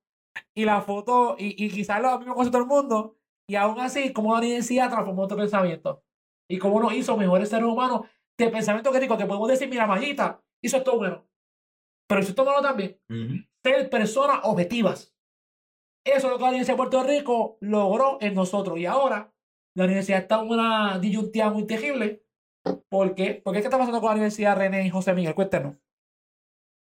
[0.53, 3.15] Y la foto, y, y quizás lo mismo con todo el mundo.
[3.47, 6.03] Y aún así, como la universidad transformó nuestro pensamiento.
[6.49, 8.01] Y cómo nos hizo mejores seres humanos
[8.37, 11.25] de pensamiento crítico que podemos decir, mira, mallita, hizo esto bueno.
[12.11, 12.99] Pero esto malo también.
[13.63, 15.15] Ser personas objetivas.
[16.03, 18.77] Eso es lo que la Universidad de Puerto Rico logró en nosotros.
[18.77, 19.31] Y ahora
[19.77, 22.23] la universidad está en una disyuntiva muy terrible.
[22.89, 23.41] ¿Por qué?
[23.41, 23.61] ¿Por qué?
[23.61, 25.35] ¿Qué está pasando con la universidad René y José Miguel?
[25.35, 25.77] Cuéntenos.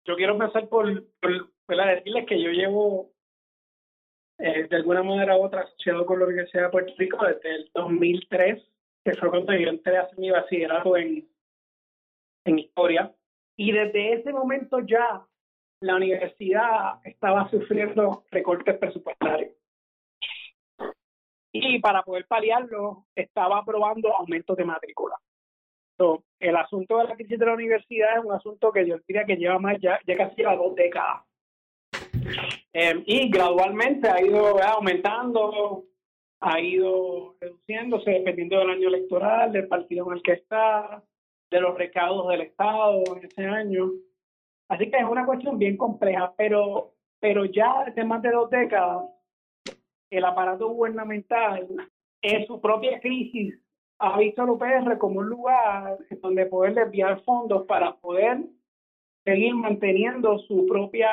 [0.06, 0.86] Yo quiero empezar por,
[1.20, 1.96] por ¿verdad?
[1.96, 3.12] decirles que yo llevo
[4.38, 7.70] eh, de alguna manera u otra asociado con la Universidad de Puerto Rico desde el
[7.74, 8.66] 2003,
[9.04, 11.28] que fue cuando yo entré a hacer mi bachillerato en,
[12.46, 13.14] en historia.
[13.58, 15.26] Y desde ese momento ya
[15.80, 19.52] la universidad estaba sufriendo recortes presupuestarios.
[21.52, 25.16] Y para poder paliarlo, estaba aprobando aumentos de matrícula.
[26.38, 29.36] el asunto de la crisis de la universidad es un asunto que yo diría que
[29.36, 31.24] lleva más, ya, ya casi a dos décadas.
[32.72, 35.84] Eh, y gradualmente ha ido aumentando,
[36.40, 41.02] ha ido reduciéndose dependiendo del año electoral, del partido en el que está,
[41.50, 43.90] de los recaudos del Estado en ese año.
[44.68, 49.04] Así que es una cuestión bien compleja, pero, pero ya desde más de dos décadas,
[50.10, 51.66] el aparato gubernamental
[52.22, 53.54] en su propia crisis
[53.98, 58.38] ha visto al UPR como un lugar donde poder desviar fondos para poder
[59.24, 61.10] seguir manteniendo su propia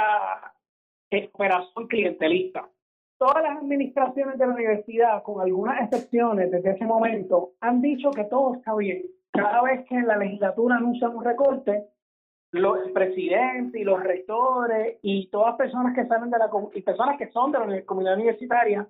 [1.34, 2.70] operación clientelista.
[3.18, 8.26] Todas las administraciones de la universidad, con algunas excepciones desde ese momento, han dicho que
[8.26, 9.04] todo está bien.
[9.36, 11.88] Cada vez que la legislatura anuncian un recorte,
[12.52, 16.82] los, el presidente y los rectores y todas las personas que salen de la y
[16.82, 18.88] personas que son de la comunidad universitaria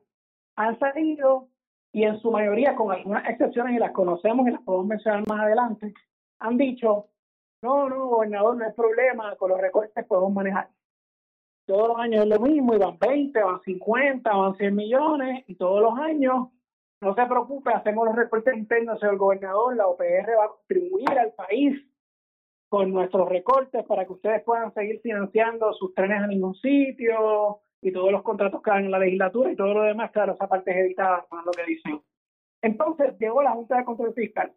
[0.55, 1.49] han salido
[1.95, 5.39] y en su mayoría, con algunas excepciones y las conocemos y las podemos mencionar más
[5.39, 5.93] adelante,
[6.39, 7.07] han dicho,
[7.61, 10.67] no, no, gobernador, no hay problema, con los recortes podemos manejar.
[11.65, 15.55] Todos los años es lo mismo, y van 20, van 50, van 100 millones, y
[15.55, 16.49] todos los años,
[17.01, 21.33] no se preocupe, hacemos los recortes internos, señor gobernador, la OPR va a contribuir al
[21.33, 21.81] país
[22.69, 27.91] con nuestros recortes para que ustedes puedan seguir financiando sus trenes a ningún sitio y
[27.91, 30.71] todos los contratos que dan en la legislatura y todo lo demás, claro, esa parte
[30.71, 32.01] es editada con lo que dicen.
[32.61, 34.51] Entonces llegó la Junta de Control Fiscal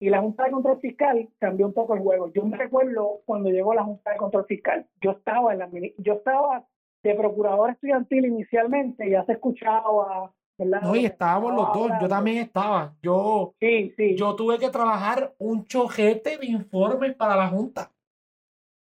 [0.00, 2.32] y la Junta de Control Fiscal cambió un poco el juego.
[2.32, 6.14] Yo me recuerdo cuando llegó la Junta de Control Fiscal, yo estaba en la yo
[6.14, 6.66] estaba
[7.02, 12.94] de procurador estudiantil inicialmente, ya se escuchaba no, y estábamos los dos, yo también estaba.
[13.02, 14.16] Yo, sí, sí.
[14.16, 17.90] yo tuve que trabajar un chojete de informes para la Junta.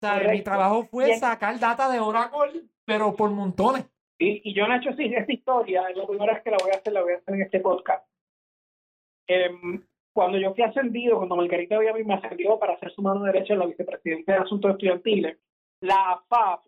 [0.02, 3.84] O sea, mi trabajo fue sacar data de Oracle, pero por montones.
[4.18, 6.92] Y, y yo hecho así, esta historia, la primera vez que la voy a hacer,
[6.92, 8.06] la voy a hacer en este podcast.
[9.26, 13.52] Em, cuando yo fui ascendido, cuando Margarita había me ascendido para ser su mano derecha
[13.52, 15.38] en la vicepresidencia de Asuntos Estudiantiles,
[15.80, 16.64] la FAP,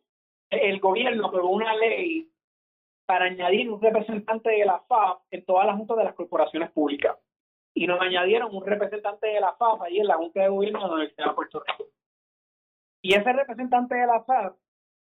[0.50, 2.31] el gobierno aprobó una ley
[3.06, 7.16] para añadir un representante de la FAP en todas las juntas de las corporaciones públicas.
[7.74, 10.86] Y nos añadieron un representante de la FAP ahí en la Junta de Gobierno de
[10.86, 11.90] la Universidad de Puerto Rico.
[13.02, 14.56] Y ese representante de la FAP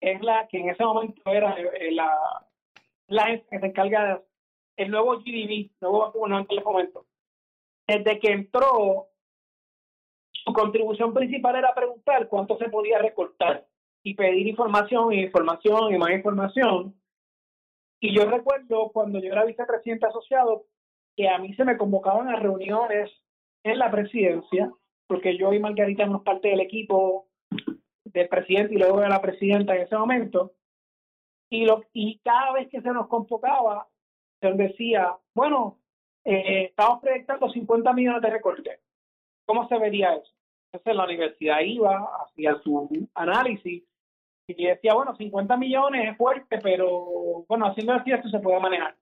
[0.00, 2.46] es la que en ese momento era eh, la,
[3.07, 4.22] la que se encarga de
[4.76, 7.07] el nuevo GDB, nuevo bueno, en ese momento.
[7.87, 9.09] Desde que entró,
[10.33, 13.66] su contribución principal era preguntar cuánto se podía recortar
[14.02, 16.94] y pedir información y información y más información
[18.04, 20.66] y yo recuerdo cuando yo era vicepresidente asociado
[21.16, 23.10] que a mí se me convocaban a reuniones
[23.62, 24.70] en la presidencia,
[25.06, 27.28] porque yo y Margarita éramos parte del equipo
[28.04, 30.52] del presidente y luego de la presidenta en ese momento.
[31.48, 33.88] Y, lo, y cada vez que se nos convocaba,
[34.42, 35.78] se decía, bueno,
[36.26, 38.80] eh, estamos proyectando 50 millones de recortes.
[39.46, 40.30] ¿Cómo se vería eso?
[40.70, 43.82] Entonces la universidad iba, hacía su análisis
[44.46, 48.96] y decía, bueno, 50 millones es fuerte, pero bueno, haciendo así esto se puede manejar.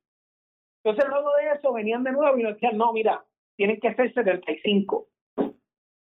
[0.85, 3.25] Entonces luego de eso venían de nuevo y nos decían, no, mira,
[3.57, 5.09] tienen que ser 75.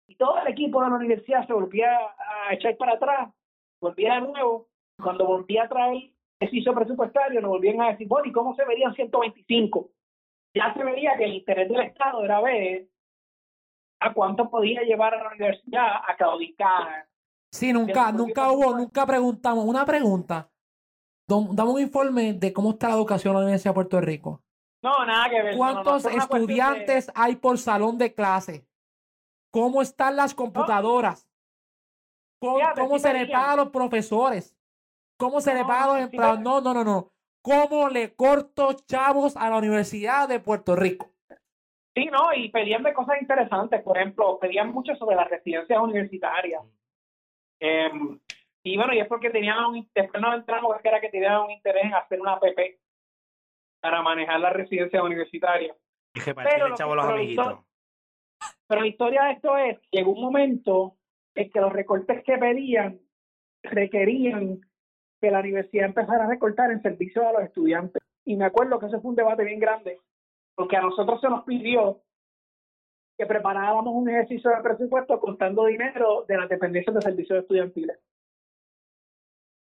[0.09, 1.99] Y todo el equipo de la universidad se volvía
[2.49, 3.31] a echar para atrás,
[3.81, 4.69] volvía de nuevo.
[5.03, 6.11] Cuando volvía a traer
[6.41, 9.91] ejercicio presupuestario, nos volvían a decir, bueno, ¿y cómo se verían 125?
[10.55, 12.88] Ya se veía que el interés del Estado era ver
[14.01, 17.07] a cuánto podía llevar a la universidad a claudicar,
[17.51, 19.65] Sí, nunca, nunca hubo, nunca preguntamos.
[19.65, 20.51] Una pregunta.
[21.27, 24.43] Dame un informe de cómo está la educación en la Universidad de Puerto Rico.
[24.83, 25.57] No, nada que ver.
[25.57, 28.67] ¿Cuántos estudiantes hay por salón de clase?
[29.51, 31.29] ¿Cómo están las computadoras?
[32.41, 34.57] ¿Cómo, se le paga a los profesores?
[35.19, 36.41] ¿Cómo se le paga a los empleados?
[36.41, 37.13] No, no, no, no.
[37.43, 41.11] ¿Cómo le corto chavos a la Universidad de Puerto Rico?
[41.95, 43.83] Sí, no, y pedían de cosas interesantes.
[43.83, 46.63] Por ejemplo, pedían mucho sobre las residencias universitarias.
[47.61, 47.90] Eh,
[48.62, 51.51] y bueno, y es porque tenían un, después nos entramos que era que tenían un
[51.51, 52.44] interés en hacer una app
[53.81, 55.75] para manejar la residencia universitaria.
[56.12, 57.61] pero, los amiguitos.
[58.66, 60.97] pero la historia de esto es que llegó un momento
[61.35, 63.01] en que los recortes que pedían
[63.62, 64.61] requerían
[65.21, 68.03] que la universidad empezara a recortar en servicio a los estudiantes.
[68.25, 69.99] Y me acuerdo que ese fue un debate bien grande,
[70.55, 72.03] porque a nosotros se nos pidió
[73.18, 77.98] que preparábamos un ejercicio de presupuesto contando dinero de las dependencias de servicios estudiantiles.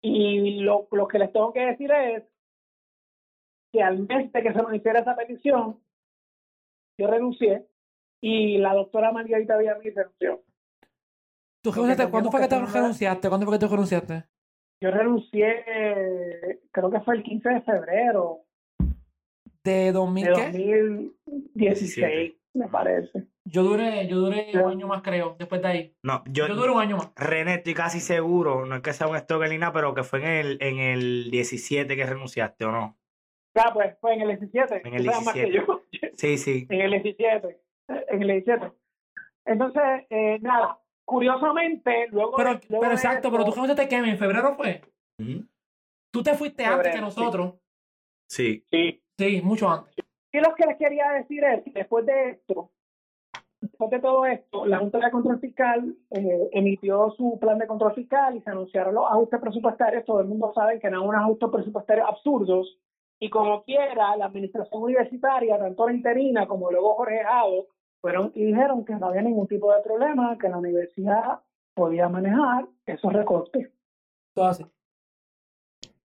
[0.04, 2.24] Y lo, lo que les tengo que decir es
[3.72, 5.80] que al mes de que se nos hiciera esa petición,
[7.00, 7.66] yo renuncié
[8.22, 10.44] y la doctora Margarita Villamil renunció.
[11.64, 13.30] ¿Tú ¿Cuándo fue que te renunciaste?
[13.30, 14.26] ¿Cuándo fue que te renunciaste?
[14.82, 18.46] Yo renuncié, creo que fue el 15 de febrero
[19.66, 20.42] ¿De 2000 de qué?
[21.56, 23.28] 2016, me parece.
[23.44, 25.96] Yo duré, yo duré un año más, creo, después de ahí.
[26.04, 27.12] No, yo, Yo duré un año más.
[27.16, 30.20] René, estoy casi seguro, no es que sea un stalker ni nada, pero que fue
[30.20, 32.98] en el, en el 17 que renunciaste, ¿o no?
[33.56, 34.88] Ya, pues fue en el 17.
[34.88, 35.66] En el tú sabes más que 17.
[35.68, 35.82] yo.
[36.16, 36.66] Sí, sí.
[36.70, 37.62] en el 17.
[37.88, 38.72] En el 17.
[39.46, 42.36] Entonces, eh, nada, curiosamente, luego.
[42.38, 44.82] Pero, luego pero exacto, pero tú conoces que en febrero fue.
[45.20, 45.46] Ujú.
[46.12, 47.56] Tú te fuiste antes que nosotros.
[48.30, 48.64] Sí.
[48.72, 49.02] Sí.
[49.18, 50.05] Sí, mucho antes.
[50.36, 52.70] Y lo que les quería decir es, que después de esto,
[53.62, 57.94] después de todo esto, la Junta de Control Fiscal eh, emitió su plan de control
[57.94, 60.04] fiscal y se anunciaron los ajustes presupuestarios.
[60.04, 62.78] Todo el mundo sabe que eran unos ajustes presupuestarios absurdos.
[63.18, 67.68] Y como quiera, la administración universitaria, tanto la interina como luego Jorge Jado,
[68.02, 71.40] fueron y dijeron que no había ningún tipo de problema, que la universidad
[71.74, 73.72] podía manejar esos recortes.
[74.34, 74.66] Todo así.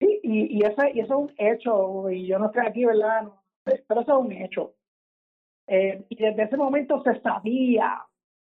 [0.01, 3.29] Sí, y, y, ese, y eso es un hecho, y yo no estoy aquí, ¿verdad?
[3.87, 4.75] Pero eso es un hecho.
[5.67, 8.03] Eh, y desde ese momento se sabía,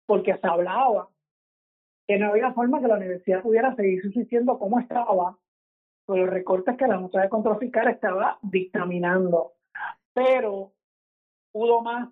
[0.05, 1.09] porque se hablaba,
[2.07, 5.37] que no había forma que la universidad pudiera seguir subsistiendo como estaba,
[6.05, 9.53] con los recortes que la Junta de Control Fiscal estaba dictaminando.
[10.13, 10.73] Pero
[11.51, 12.09] pudo más,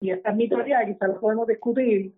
[0.00, 2.14] y esta es mi teoría, quizás lo podemos discutir,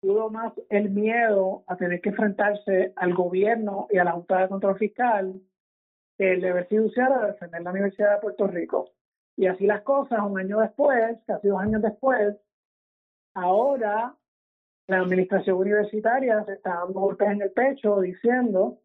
[0.00, 4.48] pudo más el miedo a tener que enfrentarse al gobierno y a la Junta de
[4.48, 5.40] Control Fiscal
[6.16, 8.90] que el deber fiduciario de defender la Universidad de Puerto Rico.
[9.38, 12.36] Y así las cosas, un año después, casi dos años después,
[13.34, 14.16] ahora
[14.88, 18.78] la administración universitaria se está dando golpes en el pecho diciendo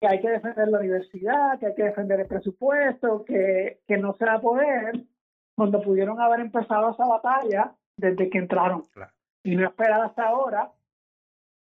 [0.00, 4.14] que hay que defender la universidad, que hay que defender el presupuesto, que, que no
[4.14, 5.04] se va a poder,
[5.54, 8.82] cuando pudieron haber empezado esa batalla desde que entraron.
[8.94, 9.12] Claro.
[9.44, 10.72] Y no esperar hasta ahora,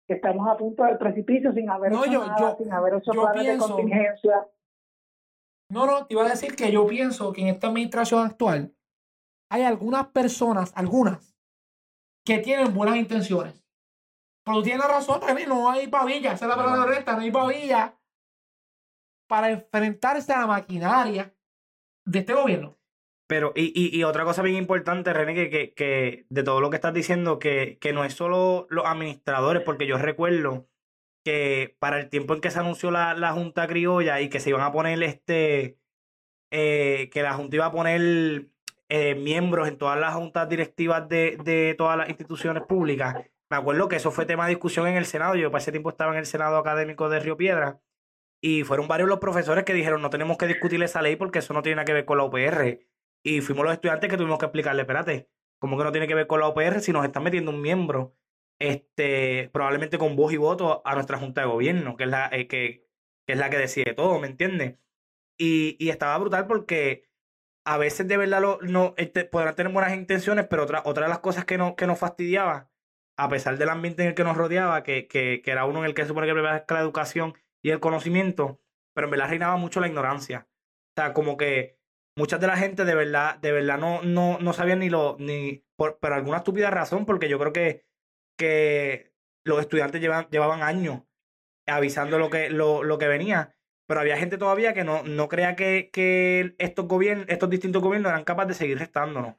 [0.08, 2.96] que estamos a punto del precipicio sin haber No, hecho yo- nada, yo- sin haber
[2.96, 4.46] hecho planes pienso- de contingencia.
[5.70, 8.76] No, no, te iba a decir que yo pienso que en esta administración actual
[9.52, 11.36] hay algunas personas, algunas,
[12.26, 13.64] que tienen buenas intenciones.
[14.44, 17.32] Pero tú tienes razón, René, no hay pavilla, esa es la palabra correcta, no hay
[17.32, 18.00] pavilla
[19.28, 21.36] para enfrentarse a la maquinaria
[22.06, 22.76] de este gobierno.
[23.28, 26.72] Pero, y, y, y otra cosa bien importante, René, que, que, que de todo lo
[26.72, 30.68] que estás diciendo, que, que no es solo los administradores, porque yo recuerdo
[31.24, 34.50] que para el tiempo en que se anunció la, la Junta Criolla y que se
[34.50, 35.78] iban a poner este,
[36.52, 38.48] eh, que la Junta iba a poner
[38.90, 43.16] eh, miembros en todas las juntas directivas de, de todas las instituciones públicas,
[43.50, 45.90] me acuerdo que eso fue tema de discusión en el Senado, yo para ese tiempo
[45.90, 47.82] estaba en el Senado académico de Río Piedra,
[48.42, 51.54] y fueron varios los profesores que dijeron, no tenemos que discutir esa ley porque eso
[51.54, 52.80] no tiene nada que ver con la UPR.
[53.22, 55.30] Y fuimos los estudiantes que tuvimos que explicarle, espérate,
[55.60, 58.16] ¿cómo que no tiene que ver con la UPR si nos están metiendo un miembro,
[58.60, 62.48] este, probablemente con voz y voto a nuestra Junta de Gobierno, que es la, eh,
[62.48, 62.88] que,
[63.26, 64.78] que es la que decide todo, ¿me entiendes?
[65.38, 67.10] Y, y estaba brutal porque
[67.66, 71.10] a veces de verdad lo, no, este, podrán tener buenas intenciones, pero otra, otra de
[71.10, 72.72] las cosas que, no, que nos fastidiaba,
[73.18, 75.86] a pesar del ambiente en el que nos rodeaba, que, que, que era uno en
[75.86, 78.62] el que se supone que prevalezca la educación y el conocimiento,
[78.94, 80.48] pero en verdad reinaba mucho la ignorancia.
[80.92, 81.78] O sea, como que
[82.16, 85.66] muchas de la gente de verdad, de verdad no, no, no sabían ni lo, ni
[85.76, 87.86] por, por alguna estúpida razón, porque yo creo que,
[88.40, 89.14] que
[89.46, 91.04] los estudiantes llevan, llevaban años
[91.68, 93.56] avisando lo que, lo, lo que venía.
[93.88, 98.12] Pero había gente todavía que no, no crea que, que estos gobiernos, estos distintos gobiernos
[98.12, 99.36] eran capaces de seguir restándonos.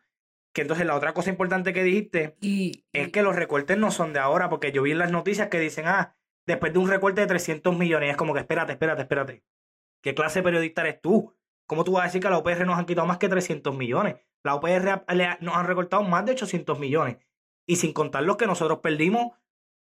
[0.53, 4.13] Que entonces la otra cosa importante que dijiste Y, es que los recortes no son
[4.13, 7.21] de ahora, porque yo vi en las noticias que dicen, ah, después de un recorte
[7.21, 9.45] de 300 millones, y es como que espérate, espérate, espérate.
[10.03, 11.37] ¿Qué clase de periodista eres tú?
[11.67, 13.77] ¿Cómo tú vas a decir que a la UPR nos han quitado más que 300
[13.77, 14.17] millones?
[14.43, 17.19] La ha- le ha- nos han recortado más de 800 millones.
[17.71, 19.33] Y sin contar los que nosotros perdimos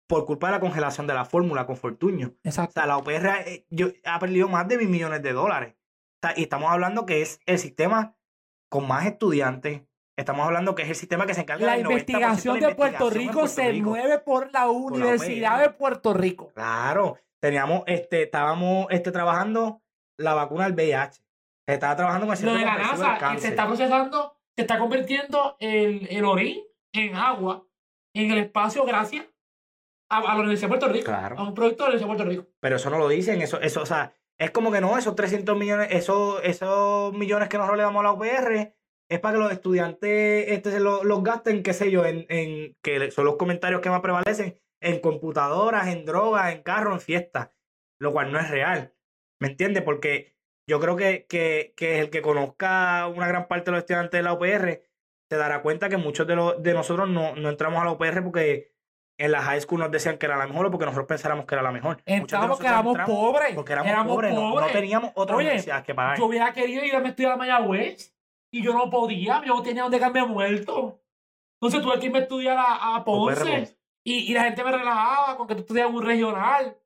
[0.06, 2.28] por culpa de la congelación de la fórmula con Fortuño.
[2.28, 2.72] O exacto.
[2.74, 5.74] sea, la ha, eh, yo- ha perdido más de mil millones de dólares.
[6.22, 8.14] O sea, y estamos hablando que es el sistema
[8.68, 9.82] con más estudiantes.
[10.18, 12.68] Estamos hablando que es el sistema que se encarga La del 90% de investigación la
[12.68, 13.88] de Puerto investigación Rico Puerto se Rico.
[13.88, 16.48] mueve por la Universidad de Puerto Rico.
[16.54, 19.80] Claro, teníamos, este, estábamos este, trabajando
[20.18, 21.22] la vacuna del VIH.
[21.66, 25.56] Se estaba trabajando con el Lo de la NASA se está procesando, se está convirtiendo
[25.58, 26.62] el, el orín
[26.92, 27.66] en agua
[28.14, 29.26] en el espacio gracias
[30.10, 31.06] a, a la Universidad de Puerto Rico.
[31.06, 31.38] Claro.
[31.38, 32.56] A un proyecto de la Universidad de Puerto Rico.
[32.60, 35.56] Pero eso no lo dicen, eso, eso, o sea, es como que no, esos 300
[35.56, 38.74] millones, esos, esos millones que nosotros le damos a la UPR
[39.10, 42.76] es para que los estudiantes este, se lo- los gasten, qué sé yo, en, en
[42.82, 47.50] que son los comentarios que más prevalecen, en computadoras, en drogas, en carros, en fiestas,
[48.00, 48.94] lo cual no es real.
[49.40, 49.82] ¿Me entiendes?
[49.82, 50.34] Porque
[50.68, 54.22] yo creo que, que, que el que conozca una gran parte de los estudiantes de
[54.22, 54.82] la UPR
[55.32, 58.22] se dará cuenta que muchos de, los, de nosotros no, no entramos a la UPR
[58.22, 58.70] porque
[59.18, 61.54] en la high school nos decían que era la mejor o porque nosotros pensáramos que
[61.54, 62.02] era la mejor.
[62.04, 63.54] Entramos porque nosotros éramos pobres.
[63.54, 66.18] Porque éramos, éramos pobres, no- teníamos otra Oye, universidad que pagar.
[66.18, 68.14] Yo hubiera querido ir a estudiar a Mayagüez
[68.52, 71.00] y yo no podía, yo no tenía donde quedarme muerto.
[71.60, 73.40] Entonces tuve que irme a estudiar a, Ponce.
[73.40, 73.78] Ponce.
[74.04, 76.76] Y, y la gente me relajaba con que tú estudias un regional.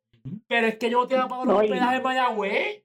[0.47, 2.82] Pero es que yo no tenía pagado los hospedajes en Mayagüez.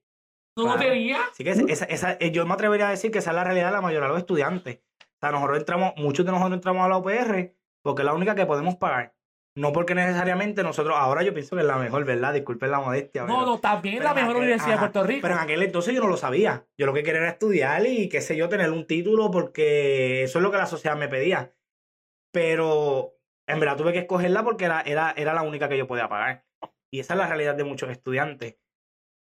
[0.57, 1.18] No lo tenía.
[1.32, 3.72] Así que esa, esa- yo me atrevería a decir que esa es la realidad de
[3.74, 4.80] la mayoría de los estudiantes.
[5.22, 7.53] Sea, nosotros entramos, muchos de nosotros entramos a la UPR
[7.84, 9.13] porque es la única que podemos pagar.
[9.57, 12.34] No porque necesariamente nosotros, ahora yo pienso que es la mejor, ¿verdad?
[12.34, 13.24] Disculpen la modestia.
[13.24, 15.22] No, pero- no, también es la mejor aquel- universidad ajá, de Puerto Rico.
[15.24, 16.65] Pero en aquel entonces yo no lo sabía.
[16.78, 20.39] Yo lo que quería era estudiar y qué sé yo, tener un título porque eso
[20.39, 21.53] es lo que la sociedad me pedía.
[22.34, 23.13] Pero
[23.47, 26.45] en verdad tuve que escogerla porque era, era, era la única que yo podía pagar.
[26.93, 28.57] Y esa es la realidad de muchos estudiantes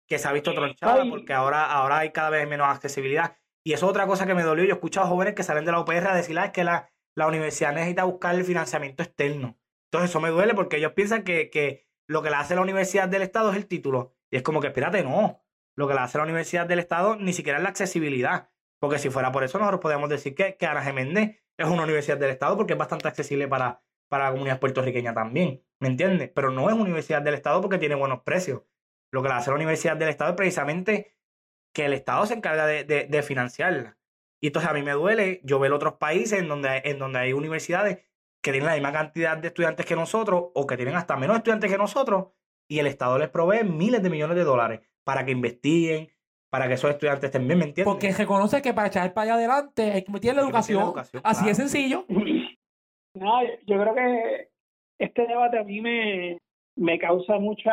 [0.08, 3.36] que se ha visto tronchada porque ahora, ahora hay cada vez menos accesibilidad.
[3.64, 4.64] Y eso es otra cosa que me dolió.
[4.64, 6.90] Yo he escuchado jóvenes que salen de la UPR a decir, "Ah, es que la,
[7.14, 9.58] la universidad necesita buscar el financiamiento externo.
[9.86, 13.08] Entonces eso me duele porque ellos piensan que, que lo que le hace la universidad
[13.08, 14.16] del Estado es el título.
[14.30, 15.44] Y es como que, espérate, no.
[15.76, 18.50] Lo que le hace la universidad del Estado ni siquiera es la accesibilidad.
[18.80, 22.18] Porque si fuera por eso, nosotros podríamos decir que, que Ana Geméndez es una universidad
[22.18, 25.64] del Estado porque es bastante accesible para, para la comunidad puertorriqueña también.
[25.78, 26.30] ¿Me entiendes?
[26.34, 28.62] Pero no es universidad del Estado porque tiene buenos precios.
[29.12, 31.14] Lo que le hace la universidad del Estado es precisamente
[31.74, 33.96] que el Estado se encarga de, de- de financiarla.
[34.40, 37.32] Y entonces a mí me duele yo ver otros países en donde, en donde hay
[37.32, 37.98] universidades
[38.42, 41.70] que tienen la misma cantidad de estudiantes que nosotros o que tienen hasta menos estudiantes
[41.70, 42.26] que nosotros
[42.68, 46.08] y el Estado les provee miles de millones de dólares para que investiguen,
[46.50, 47.92] para que esos estudiantes estén bien, ¿me entiendes?
[47.92, 50.92] Porque reconoce que para echar para allá adelante hay que meter la educación.
[50.98, 51.54] Así de claro.
[51.54, 52.04] sencillo.
[53.14, 54.48] No, yo creo que
[54.98, 56.38] este debate a mí me,
[56.76, 57.70] me causa mucha...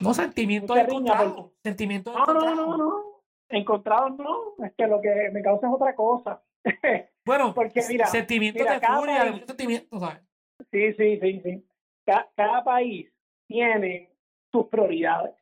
[0.00, 1.52] No sentimientos Mucha riña, encontrados.
[1.62, 3.02] Sentimientos No, no, no, no.
[3.48, 4.64] Encontrados no.
[4.64, 6.42] Es que lo que me causa es otra cosa.
[7.24, 10.22] Bueno, Porque mira, sentimientos mira, de cada furia, de país- ¿sabes?
[10.70, 11.66] Sí, sí, sí, sí.
[12.06, 13.12] Ca- cada país
[13.48, 14.12] tiene
[14.52, 15.34] sus prioridades.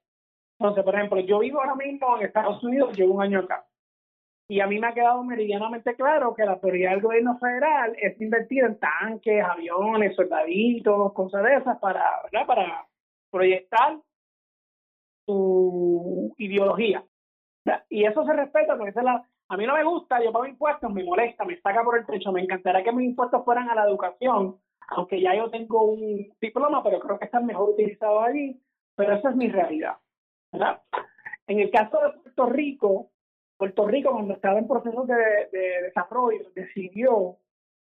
[0.58, 3.66] Entonces, por ejemplo, yo vivo ahora mismo en Estados Unidos, llevo un año acá.
[4.48, 8.18] Y a mí me ha quedado meridianamente claro que la prioridad del gobierno federal es
[8.18, 12.46] invertir en tanques, aviones, soldaditos, cosas de esas para, ¿verdad?
[12.46, 12.88] para
[13.30, 13.98] proyectar
[15.26, 17.04] su ideología.
[17.88, 20.46] Y eso se respeta porque esa es la, a mí no me gusta, yo pago
[20.46, 23.74] impuestos, me molesta, me saca por el techo, me encantaría que mis impuestos fueran a
[23.74, 24.56] la educación,
[24.88, 28.60] aunque ya yo tengo un diploma, pero creo que están mejor utilizados allí,
[28.96, 29.96] pero esa es mi realidad.
[30.52, 30.82] ¿verdad?
[31.46, 33.10] En el caso de Puerto Rico,
[33.56, 35.14] Puerto Rico cuando estaba en proceso de,
[35.52, 37.38] de desarrollo decidió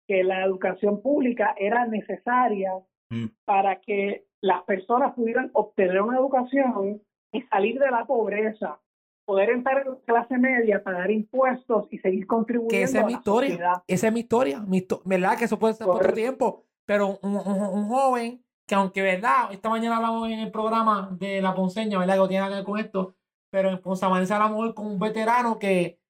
[0.07, 2.73] que la educación pública era necesaria
[3.11, 3.27] Mm.
[3.45, 7.01] para que las personas pudieran obtener una educación
[7.33, 8.81] y salir de la pobreza,
[9.27, 13.13] poder entrar en la clase media, pagar impuestos y seguir contribuyendo Que esa es mi
[13.13, 13.51] historia.
[13.51, 13.83] sociedad.
[13.87, 14.61] Esa es mi historia.
[14.61, 15.39] Mi ¿Verdad?
[15.39, 16.65] Que eso puede ser por otro tiempo.
[16.87, 19.53] Pero un, un- un joven que, aunque, ¿verdad?
[19.53, 22.15] Esta mañana hablamos en el programa de la Ponceña, ¿verdad?
[22.15, 23.15] Que no tiene nada que ver con esto.
[23.51, 26.01] Pero en Ponce hablamos con un veterano que,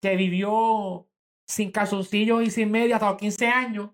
[0.00, 1.08] que vivió
[1.48, 3.90] sin calzoncillos y sin media hasta los 15 años.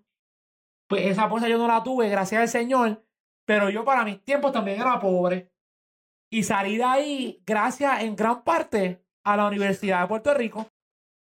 [0.87, 3.03] Pues esa bolsa yo no la tuve, gracias al Señor.
[3.45, 5.51] Pero yo para mis tiempos también era pobre.
[6.35, 10.65] Y salí de ahí gracias en gran parte a la Universidad de Puerto Rico.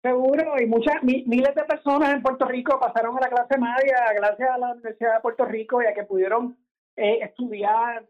[0.02, 4.12] Seguro, y muchas mi- miles de personas en Puerto Rico pasaron a la clase media
[4.14, 6.54] gracias a la Universidad de Puerto Rico y a que pudieron
[6.96, 8.06] eh, estudiar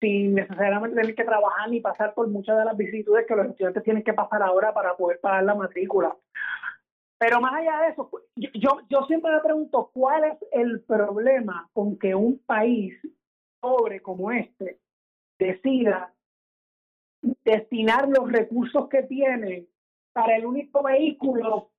[0.00, 3.84] sin necesariamente tener que trabajar ni pasar por muchas de las vicisitudes que los estudiantes
[3.84, 6.16] tienen que pasar ahora para poder pagar la matrícula.
[7.20, 11.70] Pero más allá de eso, yo, yo, yo siempre me pregunto cuál es el problema
[11.72, 12.94] con que un país
[13.60, 14.80] pobre como este
[15.38, 16.12] decida
[17.44, 19.66] destinar los recursos que tiene
[20.12, 21.70] para el único vehículo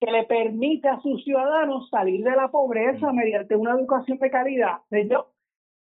[0.00, 4.78] que le permite a sus ciudadanos salir de la pobreza mediante una educación de calidad.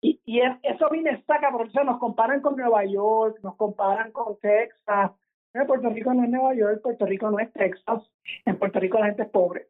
[0.01, 3.39] Y, y es- eso a mí me saca, por eso nos comparan con Nueva York,
[3.43, 5.11] nos comparan con Texas.
[5.53, 8.03] Eh, Puerto Rico no es Nueva York, Puerto Rico no es Texas.
[8.45, 9.67] En Puerto Rico la gente es pobre.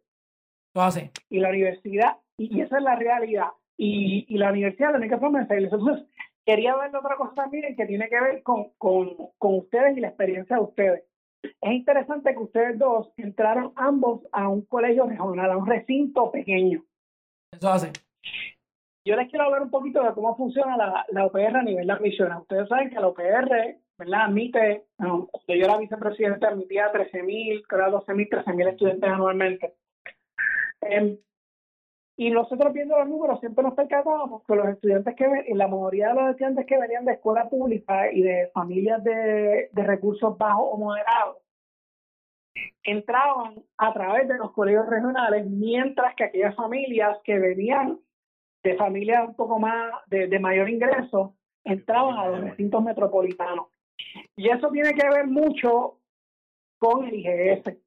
[0.74, 1.12] Lo hacen.
[1.30, 3.50] Y la universidad, y, esa es la realidad.
[3.78, 5.70] Y, y la universidad la única forma de hacerlo.
[5.72, 6.08] Entonces,
[6.46, 10.10] quería ver otra cosa también que tiene que ver con, con, con ustedes y la
[10.10, 11.04] experiencia de ustedes.
[11.44, 16.84] Es interesante que ustedes dos entraron ambos a un colegio regional, a un recinto pequeño.
[17.52, 17.92] Eso hacen.
[19.08, 21.94] Yo les quiero hablar un poquito de cómo funciona la, la OPR a nivel de
[21.94, 22.40] admisiones.
[22.40, 24.22] Ustedes saben que la OPR, ¿verdad?
[24.26, 29.76] Admite, no, yo era vicepresidente, admitía 13.000, creo 12.000, 13.000 estudiantes anualmente.
[30.82, 31.18] Em,
[32.18, 36.14] y nosotros viendo los números siempre nos percatábamos que los estudiantes que la mayoría de
[36.16, 40.78] los estudiantes que venían de escuela pública y de familias de, de recursos bajos o
[40.78, 41.38] moderados
[42.84, 48.00] entraban a través de los colegios regionales, mientras que aquellas familias que venían
[48.64, 53.68] de familias un poco más de, de mayor ingreso entraban a los recintos metropolitanos.
[54.36, 56.00] Y eso tiene que ver mucho
[56.78, 57.78] con el IGS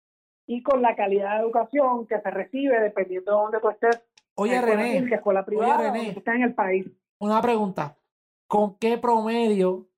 [0.46, 4.07] y con la calidad de educación que se recibe dependiendo de dónde tú estés.
[4.40, 5.98] Oye, escuela René, pública, escuela privada, René.
[5.98, 6.86] donde tú estés en el país.
[7.18, 7.98] una pregunta.
[8.46, 9.88] ¿Con qué promedio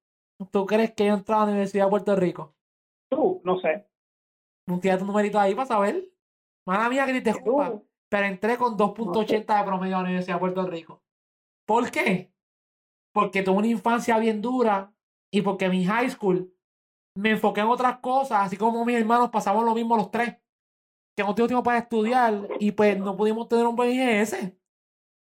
[0.51, 2.55] tú crees que yo entré a la Universidad de Puerto Rico?
[3.11, 3.86] Tú, no sé.
[4.66, 6.11] Un tira tu numerito ahí para saber.
[6.66, 7.82] Mala mía que ni te escupa.
[8.09, 11.03] Pero entré con 2.80 de promedio a la Universidad de Puerto Rico.
[11.66, 12.32] ¿Por qué?
[13.12, 14.93] Porque tuve una infancia bien dura
[15.30, 16.51] y porque mi high school
[17.14, 20.36] me enfoqué en otras cosas, así como mis hermanos pasamos lo mismo los tres.
[21.21, 24.53] Que no tuvimos tiempo para estudiar y pues no pudimos tener un buen IGS.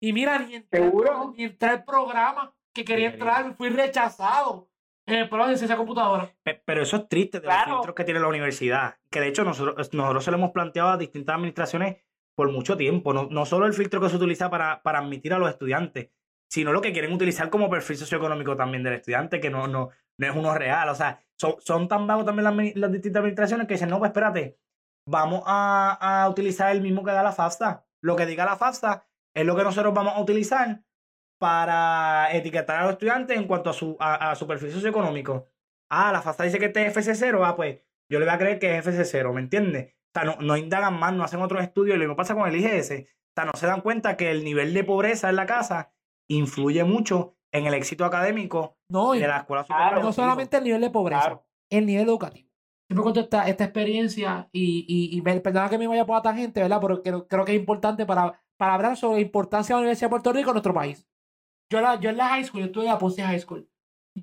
[0.01, 1.35] Y mira, ni entré, ¿Seguro?
[1.37, 4.71] ni entré al programa que quería entrar, fui rechazado
[5.07, 6.31] en el programa de ciencia computadora.
[6.45, 7.73] Pe- Pero eso es triste de los Claro.
[7.77, 8.95] filtros que tiene la universidad.
[9.11, 11.97] Que de hecho nosotros, nosotros se lo hemos planteado a distintas administraciones
[12.37, 13.13] por mucho tiempo.
[13.13, 16.11] No, no solo el filtro que se utiliza para, para admitir a los estudiantes,
[16.49, 20.27] sino lo que quieren utilizar como perfil socioeconómico también del estudiante, que no, no, no
[20.27, 20.89] es uno real.
[20.91, 24.59] O sea, son, son tan vagos también las distintas administraciones que dicen, no, pues espérate,
[25.09, 27.85] vamos a, a utilizar el mismo que da la FAFSA.
[28.03, 29.05] Lo que diga la FAFSA
[29.35, 30.83] es lo que nosotros vamos a utilizar
[31.39, 35.47] para etiquetar a los estudiantes en cuanto a su, a, a su perfil socioeconómico.
[35.91, 37.79] Ah, la FAFSA dice que este es FC0, ah, pues
[38.11, 39.95] yo le voy a creer que es FC0, ¿me entiendes?
[40.15, 42.49] O sea, no, no indagan más, no hacen otros estudios, y lo mismo pasa con
[42.49, 42.91] el IGS.
[42.91, 43.05] O
[43.37, 45.93] sea, no se dan cuenta que el nivel de pobreza en la casa
[46.29, 50.03] influye mucho en el éxito académico No, de la escuela superior.
[50.03, 51.47] no solamente el nivel de pobreza, Claro.
[51.71, 52.48] el nivel educativo.
[52.89, 56.81] Siempre cuento esta, experiencia y, y, me- perdona que me vaya por la tangente, ¿verdad?
[56.81, 60.07] Pero creo, creo que es importante para, para hablar sobre la importancia de la Universidad
[60.07, 61.07] de Puerto Rico en nuestro país.
[61.71, 63.69] Yo, la, yo en la high school, yo estuve en la Ponce High School.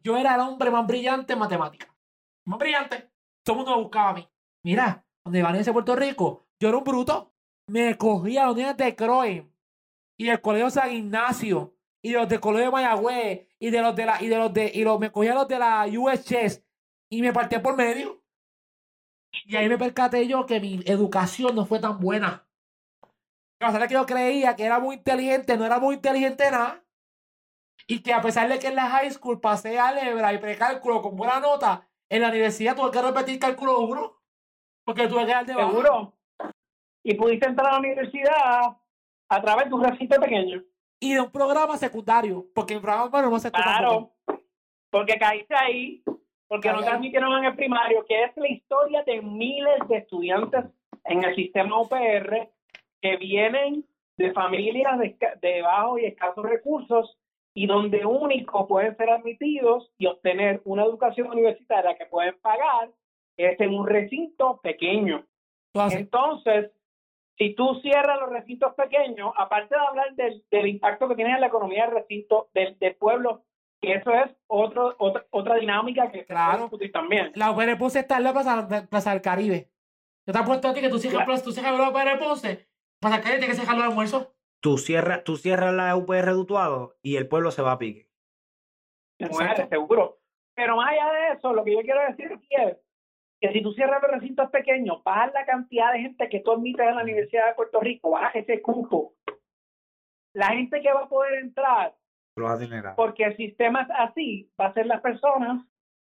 [0.03, 1.89] Yo era el hombre más brillante en matemáticas.
[2.45, 3.11] Más brillante.
[3.43, 4.27] Todo el mundo me buscaba a mí.
[4.63, 7.33] Mira, donde iba a Puerto Rico, yo era un bruto.
[7.67, 9.47] Me cogía a los niños de Croy
[10.17, 13.95] y del Colegio San Ignacio y de los del Colegio de Mayagüez y de los
[13.95, 16.63] de la y de los de y los me cogía a los de la USS
[17.11, 18.23] y me partía por medio.
[19.45, 22.47] Y ahí me percaté yo que mi educación no fue tan buena.
[23.59, 26.83] A pesar de que yo creía que era muy inteligente, no era muy inteligente nada.
[27.87, 31.15] Y que a pesar de que en la high school pasé álgebra y precálculo con
[31.15, 34.15] buena nota, en la universidad tuve que repetir cálculo 1
[34.85, 35.69] porque tuve que dar de baja.
[35.69, 36.13] Seguro.
[37.03, 38.77] Y pudiste entrar a la universidad
[39.29, 40.63] a través de un recinto pequeño.
[40.99, 44.11] Y de un programa secundario, porque el programa bueno, no se Claro.
[44.89, 46.03] Porque caíste ahí,
[46.47, 50.65] porque no admitieron en el primario, que es la historia de miles de estudiantes
[51.05, 52.49] en el sistema UPR
[53.01, 53.85] que vienen
[54.17, 57.17] de familias de, de bajos y escasos recursos
[57.53, 62.91] y donde único pueden ser admitidos y obtener una educación universitaria que pueden pagar
[63.37, 65.25] es en un recinto pequeño.
[65.91, 66.71] Entonces,
[67.37, 71.41] si tú cierras los recintos pequeños, aparte de hablar del, del impacto que tiene en
[71.41, 73.43] la economía del recinto, del, del pueblo,
[73.81, 76.61] que eso es otro, otra, otra dinámica que se puede Claro.
[76.63, 77.31] discutir también.
[77.35, 79.69] la UPR Ponce está en la plaza, plaza del Caribe.
[80.27, 81.41] Yo te apuesto a ti que tú cierras, Claro.
[81.43, 82.67] tú cierras la UPR Ponce,
[82.99, 84.33] Plaza del Caribe tiene que cerrar el almuerzo.
[84.61, 88.09] Tú cierras, tú cierras la UPR Dutuado y el pueblo se va a pique.
[89.29, 90.19] Muere, seguro.
[90.55, 92.77] Pero más allá de eso, lo que yo quiero decir aquí es
[93.41, 96.87] que si tú cierras los recintos pequeños, bajas la cantidad de gente que tú admites
[96.87, 99.13] en la Universidad de Puerto Rico, bajas ese cupo.
[100.33, 101.95] La gente que va a poder entrar
[102.35, 102.95] Los adinerados.
[102.97, 105.65] porque el sistema es así, va a ser las personas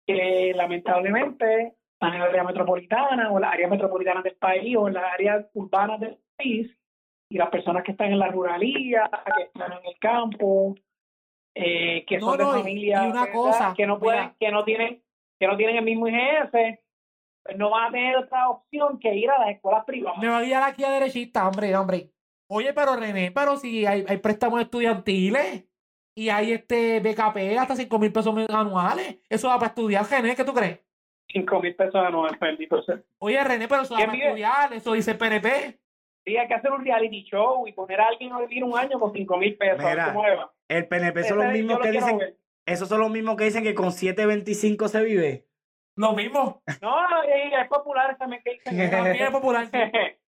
[0.06, 4.88] que lamentablemente están en el área metropolitana o en las áreas metropolitanas del país o
[4.88, 6.70] en las áreas urbanas del país
[7.30, 10.74] y las personas que están en la ruralía, que están en el campo,
[11.54, 14.36] eh, que No, son de cosa, que no pueden, mira.
[14.38, 15.02] que no tienen,
[15.38, 19.30] que no tienen el mismo IGS, pues no van a tener otra opción que ir
[19.30, 20.18] a las escuelas privadas.
[20.20, 22.10] Me va a guiar aquí a derechista, hombre, hombre.
[22.50, 25.66] Oye, pero René, pero si hay, hay préstamos estudiantiles
[26.14, 30.44] y hay este BKP hasta 5 mil pesos anuales, eso da para estudiar, René, ¿qué
[30.44, 30.80] tú crees?
[31.28, 33.00] Cinco mil pesos anuales, bendito sea.
[33.18, 35.80] Oye, René, pero eso da ¿Quién para estudiar, eso dice el PNP.
[36.24, 38.98] Sí, hay que hacer un reality show y poner a alguien a vivir un año
[39.00, 39.80] con cinco mil pesos.
[39.80, 40.52] a ver Mira, ¿Cómo le va?
[40.68, 42.36] El PNP son los mismos que dicen, ver.
[42.66, 45.46] esos son los mismos que dicen que con 7.25 se vive.
[45.96, 46.62] Lo mismo.
[46.80, 48.90] No, y hay populares también que dicen.
[48.90, 49.68] También es popular.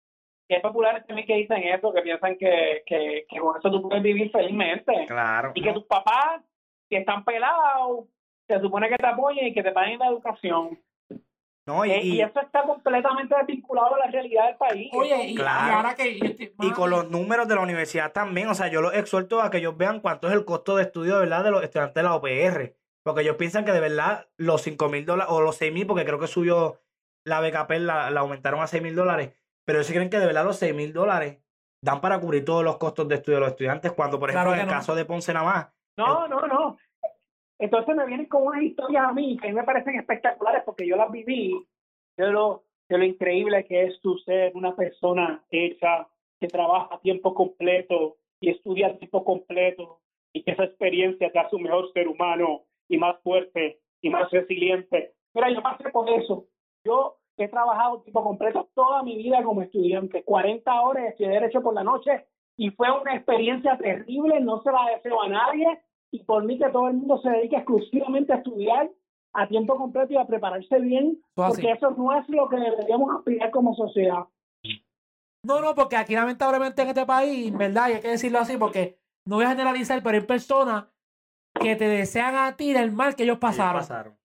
[0.54, 3.82] Y hay populares también que dicen eso, que piensan que, que, que con eso tú
[3.82, 4.92] puedes vivir felizmente.
[5.08, 5.52] Claro.
[5.54, 6.42] Y que tus papás,
[6.88, 8.04] que están pelados,
[8.48, 10.78] se supone que te apoyen y que te paguen la educación.
[11.66, 14.90] No, y, Eh, y eso está completamente desvinculado a la realidad del país.
[14.92, 15.76] Oye, y, y Claro.
[15.76, 16.10] ahora que
[16.60, 18.48] y con los números de la universidad también.
[18.48, 21.14] O sea, yo los exhorto a que ellos vean cuánto es el costo de estudio
[21.14, 22.74] de verdad de los estudiantes de la OPR.
[23.02, 26.04] Porque ellos piensan que de verdad los 5 mil dólares o los 6 mil, porque
[26.04, 26.80] creo que subió
[27.24, 29.32] la BKP, la, la aumentaron a 6 mil dólares.
[29.64, 31.38] Pero ellos creen que de verdad los 6 mil dólares
[31.80, 34.54] dan para cubrir todos los costos de estudio de los estudiantes, cuando por ejemplo Claro
[34.54, 34.78] en el no.
[34.78, 36.76] caso de Ponce nada más, No, no, no.
[37.58, 40.86] Entonces me vienen con unas historias a mí que a mí me parecen espectaculares porque
[40.86, 41.66] yo las viví
[42.16, 46.08] de lo, de lo increíble que es tú ser una persona hecha
[46.40, 50.00] que trabaja a tiempo completo y estudia a tiempo completo
[50.32, 54.30] y que esa experiencia te hace un mejor ser humano y más fuerte y más
[54.30, 55.14] resiliente.
[55.32, 56.46] Mira, yo pasé por eso.
[56.84, 61.62] Yo he trabajado a tiempo completo toda mi vida como estudiante, 40 horas estudié Derecho
[61.62, 62.26] por la noche
[62.56, 65.66] y fue una experiencia terrible, no se la deseo a nadie
[66.12, 68.90] y por mí que todo el mundo se dedique exclusivamente a estudiar
[69.32, 73.50] a tiempo completo y a prepararse bien, porque eso no es lo que deberíamos aspirar
[73.50, 74.26] como sociedad.
[75.42, 77.88] No, no, porque aquí lamentablemente en este país, ¿verdad?
[77.88, 80.86] Y hay que decirlo así porque no voy a generalizar, pero hay personas
[81.60, 84.16] que te desean a ti el mal que ellos ellos pasaron.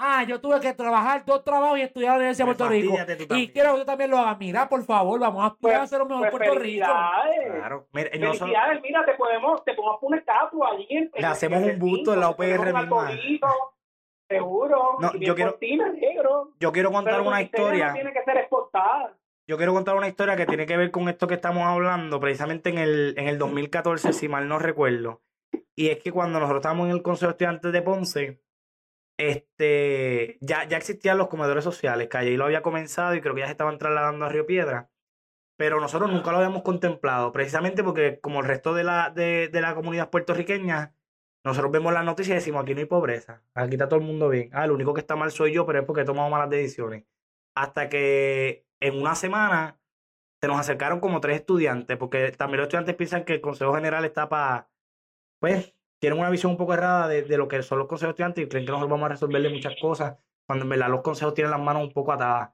[0.00, 2.72] Ah, yo tuve que trabajar dos trabajos y estudiar en la Universidad de Pues Puerto
[2.72, 2.96] Rico.
[2.96, 4.38] fastídiate tú Y quiero que tú también lo hagas.
[4.38, 6.86] Mira, por favor, vamos a aspirar a ser un mejor Pues Puerto Rico.
[6.86, 7.88] Claro.
[7.92, 10.86] Mira, no solo- Felicidades, mira, te podemos, te podemos poner una estatua allí.
[10.90, 12.98] En, Le hacemos un busto en la un misma.
[14.28, 14.96] Seguro.
[15.00, 16.50] No, yo quiero- cortina, negro.
[16.60, 17.88] yo quiero contar Pero una historia.
[17.88, 19.14] No tiene que ser exportada.
[19.46, 22.68] Yo quiero contar una historia que tiene que ver con esto que estamos hablando, precisamente
[22.68, 25.22] en el, en el 2014, si mal no recuerdo.
[25.74, 28.42] Y es que cuando nosotros estábamos en el Consejo de Estudiantes de Ponce,
[29.18, 33.40] este, ya, ya existían los comedores sociales, que allí lo había comenzado y creo que
[33.40, 34.90] ya se estaban trasladando a Río Piedra.
[35.56, 39.60] Pero nosotros nunca lo habíamos contemplado, precisamente porque como el resto de la, de, de
[39.60, 40.94] la comunidad puertorriqueña,
[41.44, 44.28] nosotros vemos las noticias y decimos, aquí no hay pobreza, aquí está todo el mundo
[44.28, 44.50] bien.
[44.52, 47.04] Ah, lo único que está mal soy yo, pero es porque he tomado malas decisiones.
[47.56, 49.80] Hasta que en una semana
[50.40, 54.04] se nos acercaron como tres estudiantes, porque también los estudiantes piensan que el Consejo General
[54.04, 54.70] está para,
[55.40, 58.48] pues, tienen una visión un poco errada de, lo que son los consejos estudiantes y
[58.48, 61.60] creen que nosotros vamos a resolverle muchas cosas, cuando en verdad los consejos tienen las
[61.60, 62.50] manos un poco atadas.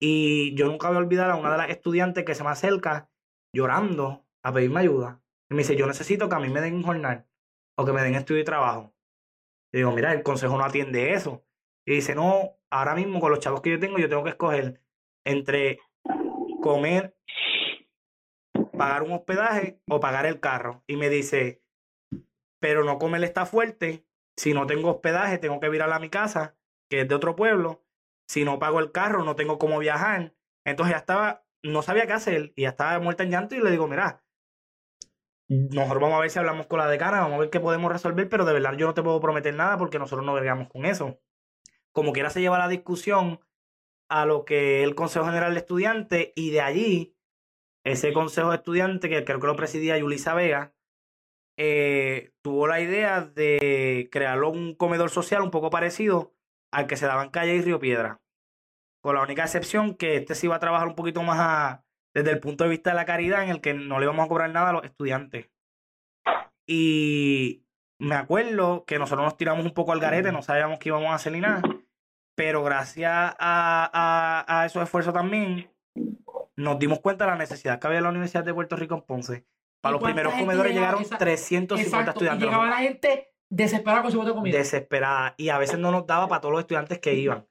[0.00, 3.10] Y yo nunca voy a olvidar a una de las estudiantes que se me acerca
[3.52, 5.20] llorando a pedirme ayuda.
[5.50, 7.26] Y me dice, yo necesito que a mí me den un jornal
[7.76, 8.94] o que me den estudio y trabajo.
[9.72, 11.44] Y digo, mira, el consejo no atiende eso.
[11.86, 14.80] Y dice, no, ahora mismo con los chavos que yo tengo, yo tengo que escoger
[15.24, 15.80] entre
[16.62, 17.16] comer,
[18.76, 20.84] pagar un hospedaje o pagar el carro.
[20.86, 21.62] Y me dice,
[22.60, 24.06] pero no comer está fuerte.
[24.36, 26.56] Si no tengo hospedaje, tengo que virar a mi casa,
[26.88, 27.84] que es de otro pueblo.
[28.28, 30.34] Si no pago el carro, no tengo cómo viajar.
[30.64, 33.70] Entonces ya estaba, no sabía qué hacer y ya estaba muerta en llanto y le
[33.70, 34.22] digo, mira,
[35.48, 38.28] nosotros vamos a ver si hablamos con la decana, vamos a ver qué podemos resolver,
[38.28, 41.18] pero de verdad yo no te puedo prometer nada porque nosotros no vergamos con eso.
[41.92, 43.40] Como quiera se lleva la discusión
[44.10, 47.16] a lo que el Consejo General de Estudiantes y de allí,
[47.82, 50.74] ese Consejo de Estudiantes, que creo que lo presidía Yulisa Vega,
[51.60, 56.32] eh, tuvo la idea de crear un comedor social un poco parecido
[56.72, 58.20] al que se daba en Calle y Río Piedra.
[59.02, 61.80] Con la única excepción que este sí iba a trabajar un poquito más
[62.14, 64.28] desde el punto de vista de la caridad, en el que no le íbamos a
[64.28, 65.50] cobrar nada a los estudiantes.
[66.64, 67.64] Y
[67.98, 71.14] me acuerdo que nosotros nos tiramos un poco al garete, no sabíamos qué íbamos a
[71.14, 71.62] hacer ni nada,
[72.36, 75.72] pero gracias a, a esos esfuerzos también
[76.54, 79.02] nos dimos cuenta de la necesidad que había en la Universidad de Puerto Rico en
[79.02, 79.46] Ponce.
[79.80, 82.08] Para ¿Y los primeros comedores llegaron Esa- 350 Exacto.
[82.08, 82.46] Y estudiantes.
[82.48, 84.58] llegaba la gente desesperada con su voto de comida.
[84.58, 87.46] desesperada y a veces no nos daba para todos los estudiantes que iban.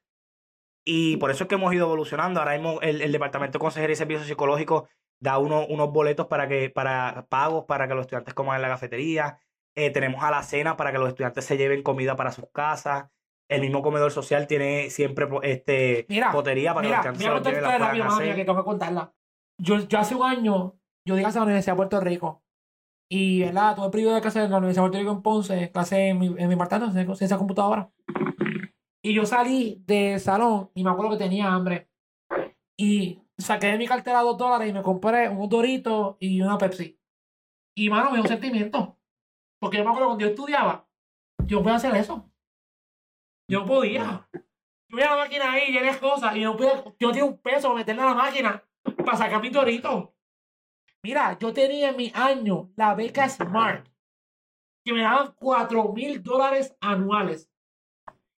[0.86, 2.40] Y por eso es que hemos ido evolucionando.
[2.40, 4.84] Ahora mismo el, el Departamento de Consejería y Servicios Psicológicos
[5.20, 8.70] da uno- unos boletos para que para pagos para que los estudiantes coman en la
[8.70, 9.40] cafetería.
[9.76, 13.10] Eh, tenemos a la cena para que los estudiantes se lleven comida para sus casas.
[13.50, 17.62] El mismo comedor social tiene siempre este Mira, potería para Mira, que los estudiantes se
[17.62, 19.14] contar lo lleven, que tengo que contarla.
[19.60, 20.76] Yo, yo hace un año,
[21.08, 22.44] yo di clase en la Universidad de Puerto Rico.
[23.10, 23.76] Y, ¿verdad?
[23.76, 26.20] Tuve el privilegio de clase en la Universidad de Puerto Rico en Ponce, clase en
[26.20, 27.90] mi, en mi departamento, en ciencia computadora.
[29.02, 31.90] Y yo salí del salón y me acuerdo que tenía hambre.
[32.78, 37.00] Y saqué de mi cartera dos dólares y me compré unos doritos y una Pepsi.
[37.74, 38.98] Y, mano, me dio un sentimiento.
[39.62, 40.88] Porque yo me acuerdo cuando yo estudiaba,
[41.46, 42.30] yo podía hacer eso.
[43.50, 44.28] Yo podía.
[44.90, 47.80] Yo veía la máquina ahí, llené cosas y no podía, yo tenía un peso para
[47.80, 48.64] meterle a la máquina
[49.06, 50.17] para sacar mi dorito.
[51.04, 53.88] Mira, yo tenía en mi año la beca Smart,
[54.86, 57.50] que me daban 4 mil dólares anuales.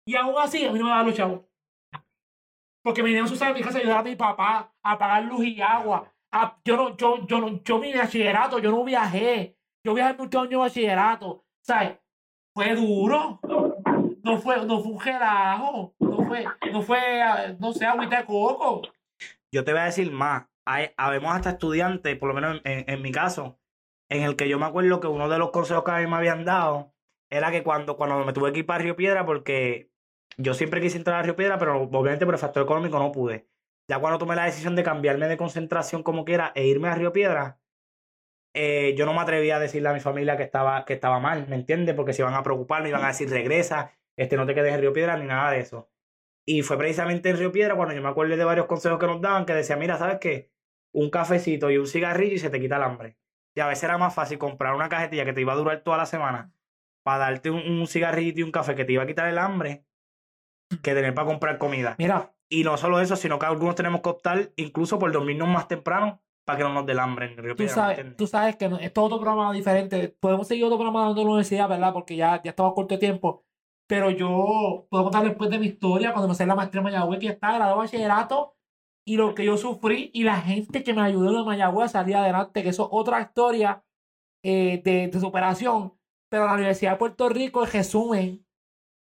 [0.05, 1.41] Y aún así, a mí no me daban los chavos.
[2.83, 5.45] Porque me dieron usar en mi casa a ayudar a mi papá a pagar luz
[5.45, 6.11] y agua.
[6.31, 9.57] A- yo no, yo, yo no, yo mi bachillerato, yo no viajé.
[9.85, 11.45] Yo viajé muchos años de bachillerato.
[11.61, 11.97] ¿Sabes?
[12.55, 13.39] Fue duro.
[14.23, 15.93] No fue, no fue un relajo.
[15.99, 18.81] No fue, no fue, ah, no sé, agüita de coco.
[19.51, 20.45] Yo te voy a decir más.
[20.71, 23.59] Hay, habemos hasta estudiantes, por lo menos en, en mi caso,
[24.07, 26.15] en el que yo me acuerdo que uno de los consejos que a mí me
[26.15, 26.93] habían dado
[27.31, 29.91] era que cuando, cuando me tuve que ir para Río Piedra, porque
[30.37, 33.47] yo siempre quise entrar a Río Piedra, pero obviamente por el factor económico no pude.
[33.87, 37.11] Ya cuando tomé la decisión de cambiarme de concentración como quiera e irme a Río
[37.11, 37.59] Piedra,
[38.53, 41.47] eh, yo no me atrevía a decirle a mi familia que estaba, que estaba mal,
[41.47, 41.95] ¿me entiendes?
[41.95, 44.81] Porque se iban a preocupar, me iban a decir regresa, este, no te quedes en
[44.81, 45.89] Río Piedra ni nada de eso.
[46.45, 49.21] Y fue precisamente en Río Piedra cuando yo me acuerdo de varios consejos que nos
[49.21, 50.51] daban que decía, mira, ¿sabes qué?
[50.93, 53.17] Un cafecito y un cigarrillo y se te quita el hambre.
[53.55, 55.97] Y a veces era más fácil comprar una cajetilla que te iba a durar toda
[55.97, 56.51] la semana
[57.03, 57.87] para darte un, un
[58.35, 59.85] y un café que te iba a quitar el hambre
[60.83, 61.95] que tener para comprar comida.
[61.97, 65.67] Mira, Y no solo eso, sino que algunos tenemos que optar incluso por dormirnos más
[65.67, 68.27] temprano para que no nos dé el hambre en Río tú Piedra, ¿me sabes, tú
[68.27, 70.15] sabes que no- esto es otro programa diferente.
[70.19, 71.93] Podemos seguir otro programa dando la universidad, ¿verdad?
[71.93, 73.45] Porque ya, ya estamos corto de tiempo.
[73.87, 77.19] Pero yo puedo contar después de mi historia, cuando me hice la maestría en Mayagüez,
[77.19, 78.55] que ya estaba graduado de bachillerato,
[79.09, 82.15] y lo que yo sufrí, y la gente que me ayudó en Mayagüez a salir
[82.15, 83.83] adelante, que eso es otra historia
[84.45, 85.97] eh, de, superación.
[86.31, 88.47] Pero la Universidad de Puerto Rico, en resumen,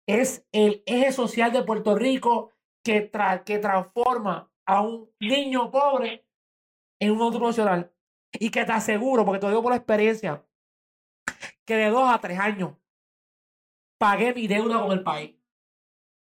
[0.07, 2.53] es el eje social de Puerto Rico
[2.85, 6.29] que, tra- que transforma a un niño pobre
[7.01, 7.91] en un adulto profesional.
[8.39, 10.47] Y que te aseguro, porque te lo digo por experiencia,
[11.65, 12.75] que de dos a tres años
[13.99, 15.35] pagué mi deuda con el país.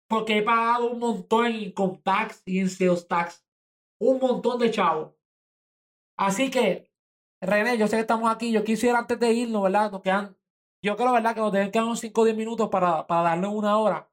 [0.08, 3.43] Porque he pagado un montón en income tax y en sales tax.
[4.04, 5.14] Un montón de chavos.
[6.18, 6.92] Así que,
[7.42, 8.52] René, yo sé que estamos aquí.
[8.52, 9.92] Yo quisiera antes de irnos, ¿verdad?
[9.92, 10.36] Nos quedan,
[10.84, 11.34] yo creo, ¿verdad?
[11.34, 14.10] Que nos deben quedar unos 5 o 10 minutos para, para darle una hora.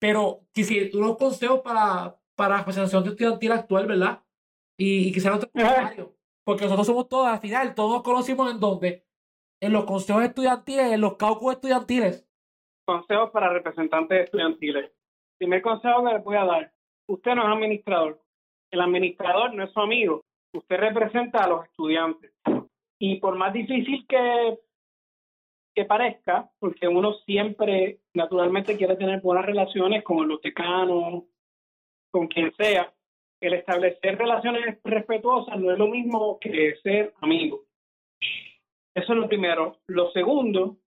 [0.00, 4.22] Pero quisiera unos consejos para, para la representación estudiantil actual, ¿verdad?
[4.78, 6.16] Y, y quisiera otro comentario.
[6.44, 9.06] Porque nosotros somos todos, al final, todos nos conocimos en donde?
[9.60, 12.26] En los consejos estudiantiles, en los caucus estudiantiles.
[12.86, 14.90] Consejos para representantes estudiantiles.
[15.36, 16.72] Primer consejo que les voy a dar.
[17.06, 18.22] Usted no es administrador.
[18.70, 20.22] El administrador no es su amigo.
[20.52, 22.32] Usted representa a los estudiantes.
[22.98, 24.58] Y por más difícil que,
[25.74, 31.24] que parezca, porque uno siempre naturalmente quiere tener buenas relaciones con los decanos,
[32.10, 32.92] con quien sea,
[33.40, 37.64] el establecer relaciones respetuosas no es lo mismo que ser amigo.
[38.94, 39.78] Eso es lo primero.
[39.86, 40.78] Lo segundo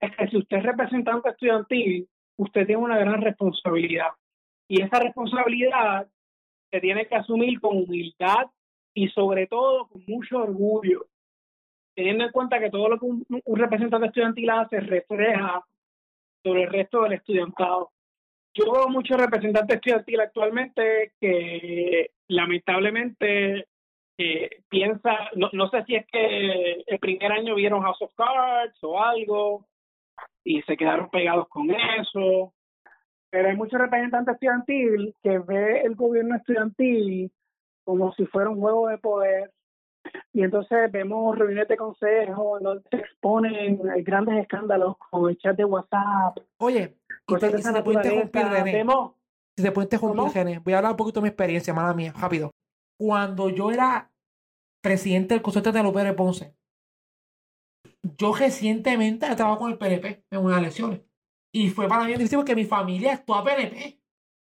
[0.00, 2.08] es que si usted es representante estudiantil,
[2.38, 4.10] usted tiene una gran responsabilidad.
[4.68, 6.08] Y esa responsabilidad
[6.70, 8.46] se tiene que asumir con humildad
[8.94, 11.06] y sobre todo con mucho orgullo,
[11.94, 13.24] teniendo en cuenta que todo lo que un,
[13.58, 15.64] representante estudiantil hace refleja
[16.42, 17.90] sobre el resto del estudiantado.
[18.54, 23.66] Yo veo muchos representantes estudiantiles actualmente que lamentablemente
[24.18, 28.78] eh, piensa, no, no sé si es que el primer año vieron House of Cards
[28.82, 29.66] o algo
[30.42, 32.54] y se quedaron pegados con eso.
[33.30, 37.32] Pero hay muchos representantes estudiantil que ve el gobierno estudiantil
[37.84, 39.52] como si fuera un juego de poder.
[40.32, 45.64] Y entonces vemos reuniones de consejo donde se exponen grandes escándalos con el chat de
[45.64, 46.38] WhatsApp.
[46.58, 46.96] Oye,
[47.28, 48.42] y te, de si te puedo interrumpir.
[48.46, 48.72] René.
[48.72, 49.12] Vemos
[49.56, 50.32] Si te puedo interrumpir.
[50.34, 50.58] René.
[50.60, 52.50] Voy a hablar un poquito de mi experiencia, mala mía, rápido.
[52.98, 54.10] Cuando yo era
[54.82, 56.54] presidente del Consejo de Pérez Ponce,
[58.18, 61.00] yo recientemente estaba con el PNP en unas elecciones.
[61.56, 64.02] Y fue para mí difícil porque mi familia es toda PNP,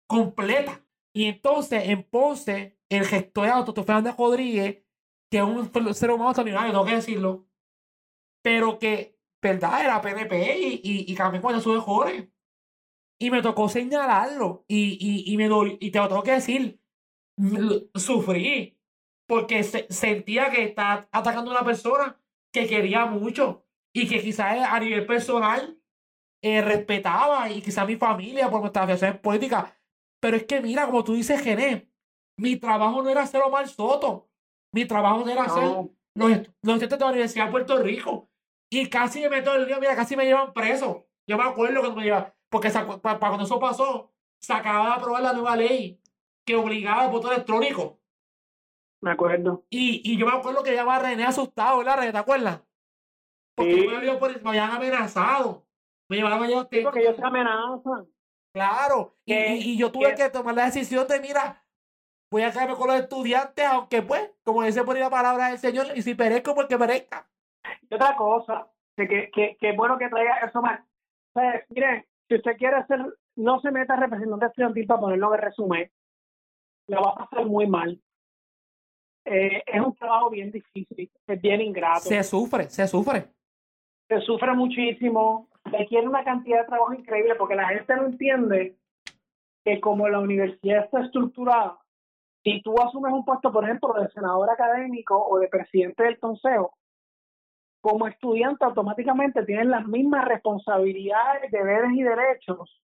[0.07, 0.85] completa.
[1.13, 4.83] Y entonces en Ponce, el gestor de Auto, Fernández Rodríguez,
[5.31, 7.47] que es un ser humano extraordinario, tengo que decirlo,
[8.43, 12.29] pero que, verdad, era PNP y, y, y cambió con sus mejores.
[13.19, 14.65] Y me tocó señalarlo.
[14.67, 16.81] Y, y, y me dol- y te lo tengo que decir,
[17.95, 18.77] sufrí.
[19.27, 22.21] Porque se- sentía que estaba atacando a una persona
[22.53, 25.80] que quería mucho y que quizás a nivel personal
[26.41, 29.73] eh, respetaba y quizás mi familia por nuestras afiliaciones políticas.
[30.19, 31.89] Pero es que mira, como tú dices, Gené,
[32.37, 34.29] mi trabajo no era ser Omar Soto.
[34.73, 38.29] Mi trabajo era ser no, los, est- los estudiantes de la Universidad de Puerto Rico.
[38.71, 41.07] Y casi me meto el lío, mira, casi me llevan preso.
[41.27, 44.11] Yo me acuerdo cuando me llevan, porque sa- pa- pa- cuando eso pasó,
[44.41, 45.99] se acababa de aprobar la nueva ley
[46.45, 47.99] que obligaba al voto electrónico.
[49.03, 49.65] me acuerdo.
[49.69, 52.11] Y, y yo me acuerdo que llamaba a René asustado, ¿verdad, René?
[52.11, 52.61] ¿Te acuerdas?
[53.55, 53.87] Porque Sí.
[53.87, 55.65] me, me habían amenazado.
[56.11, 58.05] Me llevaban allá Sí, porque ellos se amenazan.
[58.53, 59.15] Claro.
[59.23, 61.63] Y, y- yo tuve que- que tomar la decisión de, mira,
[62.29, 65.57] voy a quedarme con los estudiantes, aunque pues, como dice por ahí la palabra del
[65.57, 67.29] Señor, y si perezco, porque perezca.
[67.89, 70.81] Y otra cosa, que, que, que, bueno que traiga eso más.
[71.33, 72.99] O sea, miren, si usted quiere hacer,
[73.37, 75.91] no se meta representante estudiantil para ponerlo en el resumen,
[76.89, 78.01] lo va a pasar muy mal.
[79.23, 83.27] Eh, es un trabajo bien difícil, es bien ingrato, Se sufre, se sufre.
[84.09, 88.77] se sufre muchísimo, requiere una cantidad de trabajo increíble porque la gente no entiende
[89.63, 91.77] que como la universidad está estructurada,
[92.43, 96.73] si tú asumes un puesto, por ejemplo, de senador académico o de presidente del consejo,
[97.81, 102.81] como estudiante automáticamente tienes las mismas responsabilidades, deberes y derechos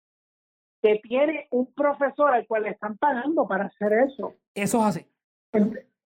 [0.82, 4.34] que tiene un profesor al cual le están pagando para hacer eso.
[4.56, 5.08] Eso es así.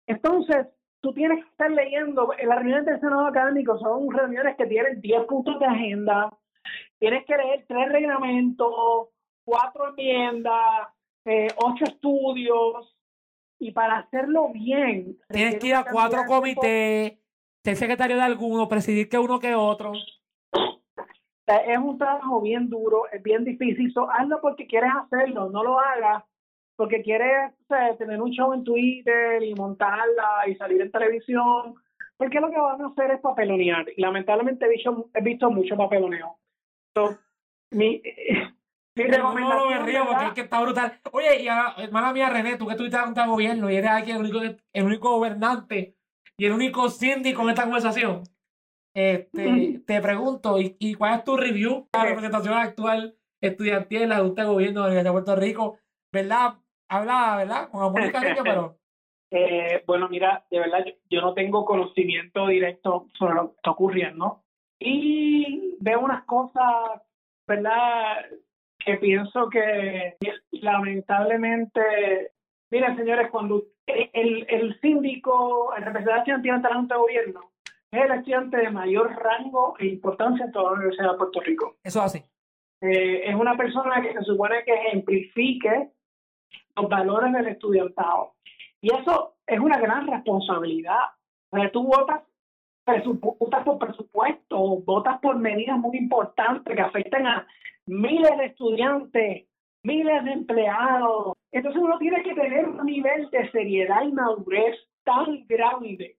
[0.07, 0.67] Entonces,
[1.01, 5.01] tú tienes que estar leyendo, en las reuniones del Senado académico son reuniones que tienen
[5.01, 6.31] 10 puntos de agenda,
[6.99, 9.09] tienes que leer tres reglamentos,
[9.45, 10.89] cuatro enmiendas,
[11.25, 12.97] eh, ocho estudios,
[13.59, 15.19] y para hacerlo bien...
[15.29, 17.19] Tienes que ir a cuatro comités,
[17.65, 19.93] ser secretario de alguno, presidir que uno que otro.
[21.47, 23.91] Es un trabajo bien duro, es bien difícil.
[23.93, 26.25] So, hazlo porque quieres hacerlo, no lo hagas
[26.79, 31.75] porque quieres o sea, tener un show en Twitter y montarla y salir en televisión.
[32.17, 33.87] Porque lo que van a hacer es papelonear.
[33.97, 36.39] Y lamentablemente he visto, he visto mucho papeloneo.
[36.95, 37.19] So,
[37.71, 38.03] mi,
[38.97, 41.01] mi No, no, no, recomendación, río porque es que está brutal.
[41.13, 44.11] Oye, y a, hermana mía René, tú que estuviste en un gobierno y eres aquí
[44.11, 45.97] el único, el único gobernante
[46.37, 48.23] y el único síndico en esta conversación.
[48.95, 54.09] Este, te pregunto, ¿y, y cuál es tu review de la representación actual estudiantil en
[54.09, 55.79] la Junta de Gobierno de la Universidad de Puerto Rico?
[56.13, 56.55] ¿Verdad?
[56.89, 57.71] Habla, ¿verdad?
[57.71, 58.79] Con amor y cariño, pero
[59.31, 63.71] Eh, bueno, mira, de verdad, yo, yo no tengo conocimiento directo sobre lo que está
[63.71, 64.43] ocurriendo.
[64.81, 67.03] Y veo unas cosas,
[67.47, 68.27] ¿verdad?
[68.79, 70.17] Que pienso que
[70.53, 72.33] lamentablemente,
[72.71, 77.51] miren señores, cuando el, el síndico, el representante ante la Junta de Gobierno,
[77.91, 81.77] es el estudiante de mayor rango e importancia en toda la Universidad de Puerto Rico.
[81.83, 82.25] eso es así.
[82.81, 85.91] Eh, es una persona que se supone que ejemplifique
[86.77, 88.35] los valores del estudiantado.
[88.81, 91.01] Y eso es una gran responsabilidad.
[91.51, 92.23] O sea, tú votas,
[93.39, 97.47] votas por presupuesto, votas por medidas muy importantes que afectan a
[97.87, 99.47] miles de estudiantes,
[99.83, 101.35] miles de empleados.
[101.53, 106.17] Entonces uno tiene que tener un nivel de seriedad y madurez tan grande.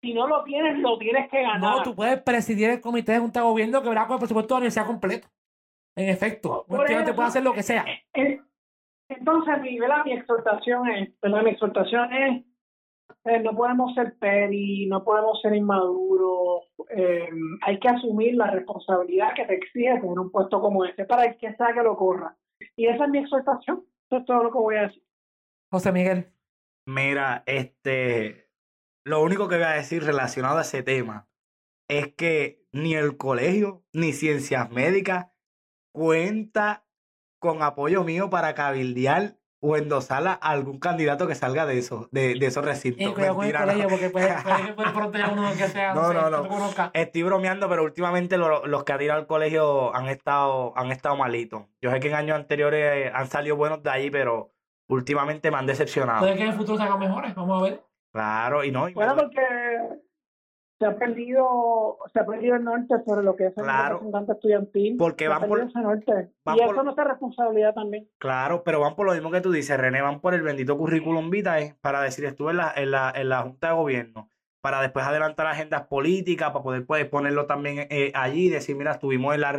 [0.00, 1.60] Si no lo tienes, lo tienes que ganar.
[1.60, 4.54] No, tú puedes presidir el comité de Junta de Gobierno que verá con el presupuesto
[4.54, 5.28] de la universidad completo.
[5.94, 7.84] En efecto, estudiante eso, puede hacer lo que sea.
[8.14, 8.40] Eh,
[9.08, 12.44] Entonces, mi, mi exhortación es, mi exhortación es,
[13.24, 17.28] eh, no podemos ser peri, no podemos ser inmaduros, eh,
[17.62, 21.36] hay que asumir la responsabilidad que te exige tener un puesto como este para el
[21.36, 22.36] que sea que lo corra.
[22.76, 25.02] Y esa es mi exhortación, eso es todo lo que voy a decir.
[25.70, 26.32] José Miguel.
[26.86, 28.50] Mira, este,
[29.04, 31.28] lo único que voy a decir relacionado a ese tema
[31.88, 35.32] es que ni el colegio ni ciencias médicas
[35.92, 36.86] cuenta
[37.38, 42.34] con apoyo mío para cabildear o endosar a algún candidato que salga de esos, de,
[42.34, 43.00] de esos recintos.
[43.00, 43.66] Eh, cuidado con el Mentira, no.
[43.72, 46.70] colegio porque puede, puede que por pronto haya uno que sea, no, No.
[46.92, 51.16] Estoy bromeando, pero últimamente lo- los que han ido al colegio han estado, han estado
[51.16, 51.62] malitos.
[51.80, 54.50] Yo sé que en años anteriores han salido buenos de ahí, pero
[54.88, 56.20] últimamente me han decepcionado.
[56.20, 57.82] Puede que en el futuro se hagan mejores, vamos a ver.
[58.12, 58.88] Claro, y no.
[58.88, 59.40] y Bueno, porque
[60.82, 63.94] se ha perdido, se ha perdido el norte sobre lo que es el Claro.
[63.94, 64.96] representante estudiantil.
[64.98, 66.30] Porque van por- ese norte.
[66.44, 68.08] van y por- eso es nuestra responsabilidad también.
[68.18, 71.30] Claro, pero van por lo mismo que tú dices, René, van por el bendito currículum
[71.30, 74.28] vitae para decir estuve en la, en la, en la Junta de Gobierno,
[74.60, 79.34] para después adelantar agendas políticas, para poder pues, ponerlo también eh, allí, decir, mira, estuvimos
[79.34, 79.50] en la,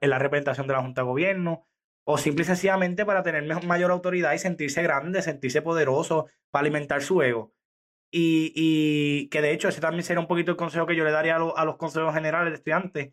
[0.00, 1.64] en la representación de la Junta de Gobierno,
[2.06, 7.00] o simple y sencillamente para tener mayor autoridad y sentirse grande, sentirse poderoso, para alimentar
[7.00, 7.52] su ego.
[8.16, 11.10] Y, y que de hecho ese también sería un poquito el consejo que yo le
[11.10, 13.12] daría a, lo- a los consejos generales de estudiantes,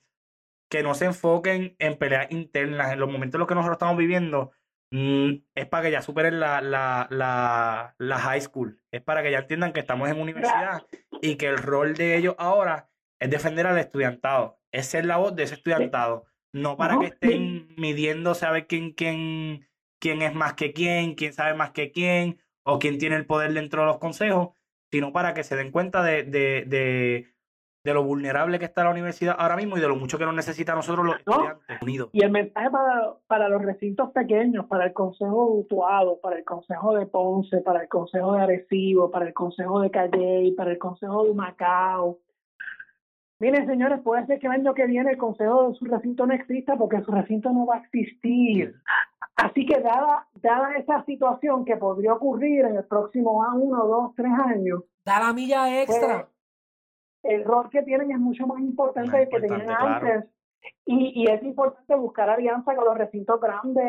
[0.70, 2.94] que no se enfoquen en peleas internas.
[2.94, 4.52] En los momentos en los que nosotros estamos viviendo,
[4.92, 8.80] mm, es para que ya superen la, la, la, la high school.
[8.92, 10.84] Es para que ya entiendan que estamos en universidad
[11.20, 12.90] y que el rol de ellos ahora
[13.20, 16.26] es defender al estudiantado, es ser la voz de ese estudiantado.
[16.54, 19.68] No para que estén midiéndose a ver quién, quién,
[20.00, 23.54] quién es más que quién, quién sabe más que quién, o quién tiene el poder
[23.54, 24.50] dentro de los consejos,
[24.92, 27.28] sino para que se den cuenta de, de, de,
[27.84, 30.36] de lo vulnerable que está la universidad ahora mismo y de lo mucho que nos
[30.36, 31.34] necesita a nosotros los No.
[31.34, 32.10] estudiantes unidos.
[32.12, 36.44] Y el mensaje para, para los recintos pequeños, para el Consejo de Utuado, para el
[36.44, 40.78] Consejo de Ponce, para el Consejo de Arecibo, para el Consejo de Calley, para el
[40.78, 42.20] Consejo de Macao.
[43.42, 46.34] Miren, señores, puede ser que el año que viene el Consejo de su recinto no
[46.36, 48.76] exista porque su recinto no va a existir.
[49.36, 54.14] Así que dada, dada esa situación que podría ocurrir en el próximo a uno, dos,
[54.16, 56.28] tres años, Da la milla extra.
[57.24, 59.88] el rol que tienen es mucho más importante del que tenían claro.
[59.88, 60.30] antes.
[60.86, 63.84] Y, y es importante buscar alianza con los recintos grandes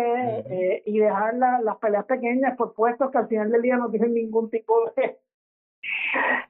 [0.50, 3.90] eh, y dejar la- las peleas pequeñas por puestos que al final del día no
[3.90, 5.18] tienen ningún tipo de,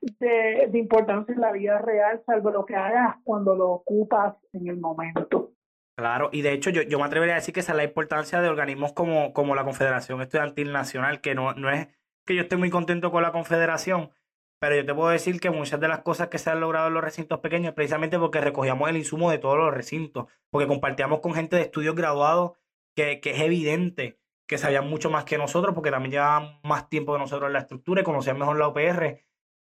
[0.01, 4.68] de, de importancia en la vida real, salvo lo que hagas cuando lo ocupas en
[4.68, 5.53] el momento.
[5.97, 8.41] Claro, y de hecho yo, yo me atrevería a decir que esa es la importancia
[8.41, 11.89] de organismos como, como la Confederación Estudiantil Nacional, que no, no es
[12.26, 14.11] que yo esté muy contento con la Confederación,
[14.59, 16.95] pero yo te puedo decir que muchas de las cosas que se han logrado en
[16.95, 21.20] los recintos pequeños es precisamente porque recogíamos el insumo de todos los recintos, porque compartíamos
[21.20, 22.53] con gente de estudios graduados
[22.95, 27.12] que, que es evidente que sabían mucho más que nosotros, porque también llevaban más tiempo
[27.12, 29.24] que nosotros en la estructura y conocían mejor la UPR.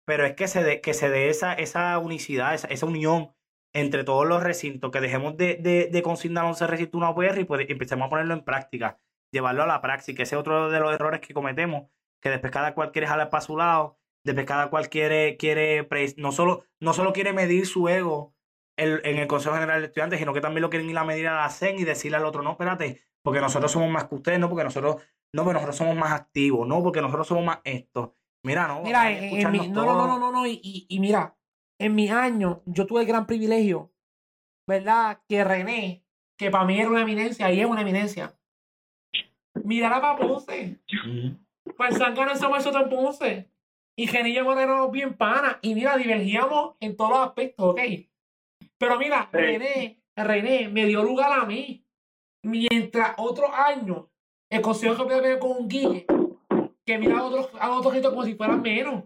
[0.06, 3.34] pero es que se dé que se esa, esa unicidad, esa, esa unión
[3.74, 7.44] entre todos los recintos, que dejemos de, de, de consignar 11 recintos una UPR y
[7.44, 8.98] pues empecemos a ponerlo en práctica,
[9.32, 11.88] llevarlo a la praxis, que ese es otro de los errores que cometemos,
[12.20, 16.32] que después cada cual quiere jalar para su lado, después cada cual quiere, quiere no,
[16.32, 18.34] solo, no solo quiere medir su ego
[18.76, 21.28] el, en el Consejo General de Estudiantes, sino que también lo quieren ir a medir
[21.28, 24.38] a la CEN y decirle al otro, no, espérate, porque nosotros somos más que ustedes,
[24.38, 24.96] no, porque nosotros,
[25.32, 28.16] no, porque nosotros somos más activos, no, porque nosotros somos más esto.
[28.44, 28.82] Mira, no.
[28.82, 31.36] Mira, en, mi, no, no, no, no, no, y, y, mira,
[31.78, 33.92] en mi año yo tuve el gran privilegio,
[34.66, 35.22] ¿verdad?
[35.28, 36.04] Que René,
[36.36, 38.36] que para mí era una eminencia, y es una eminencia,
[39.64, 40.80] mirara para Ponce.
[41.76, 43.48] Pues San Carlos Samuel en Ponce.
[43.96, 45.58] Y Genillo Moreno bien pana.
[45.62, 47.80] Y mira, divergíamos en todos los aspectos, ¿ok?
[48.82, 51.86] Pero mira, René, René me dio lugar a mí.
[52.42, 54.06] Mientras otros años,
[54.50, 56.04] el consejo que con un guille,
[56.84, 59.04] que mira a otros, a otros como si fueran menos.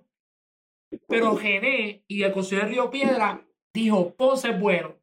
[1.07, 4.97] Pero Gené y el consejo de Río Piedra dijo, Ponce es bueno.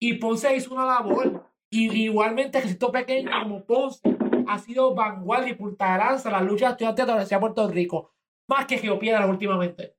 [0.00, 1.52] Y Ponce hizo una labor.
[1.70, 4.00] Y igualmente, Ejército Pequeño como Ponce
[4.48, 7.68] ha sido vanguardia y punta de lanza la lucha estudiantil de la Universidad de Puerto
[7.68, 8.14] Rico.
[8.48, 9.94] Más que Geopiedra últimamente.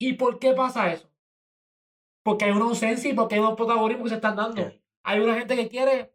[0.00, 1.13] ¿Y por qué pasa eso?
[2.24, 4.72] Porque hay una ausencia y porque hay unos protagonismos que se están dando.
[5.04, 6.14] Hay una gente que quiere,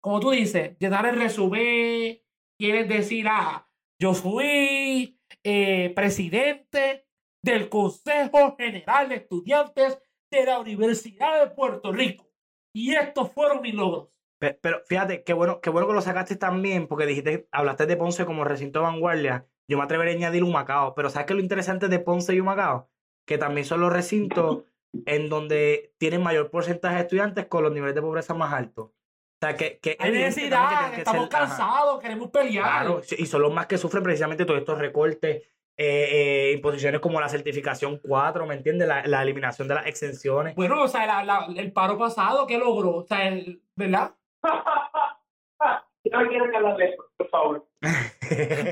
[0.00, 2.20] como tú dices, llenar el resumen,
[2.58, 3.68] quiere decir, ah,
[4.00, 7.06] yo fui eh, presidente
[7.44, 9.98] del Consejo General de Estudiantes
[10.30, 12.26] de la Universidad de Puerto Rico.
[12.74, 14.08] Y estos fueron mis logros.
[14.38, 18.24] Pero, fíjate, qué bueno, qué bueno que lo sacaste también, porque dijiste, hablaste de Ponce
[18.24, 19.46] como recinto de vanguardia.
[19.68, 22.40] Yo me atrevería a añadir Humacao, pero ¿sabes qué es lo interesante de Ponce y
[22.40, 22.90] Humacao?
[23.24, 24.64] Que también son los recintos
[25.06, 28.86] en donde tienen mayor porcentaje de estudiantes con los niveles de pobreza más altos.
[28.86, 32.64] O sea, que, que hay necesidad, estamos cansados, queremos pelear.
[32.64, 35.42] Claro, y son los más que sufren precisamente todos estos recortes,
[35.76, 38.86] eh, eh, imposiciones como la certificación 4, ¿me entiendes?
[38.86, 40.54] La, la, eliminación de las exenciones.
[40.54, 42.98] Bueno, o sea, la, el paro pasado, ¿qué logró?
[42.98, 44.14] O sea, el, ¿verdad?
[46.04, 47.66] Yo no quiero que hablar de eso, por favor.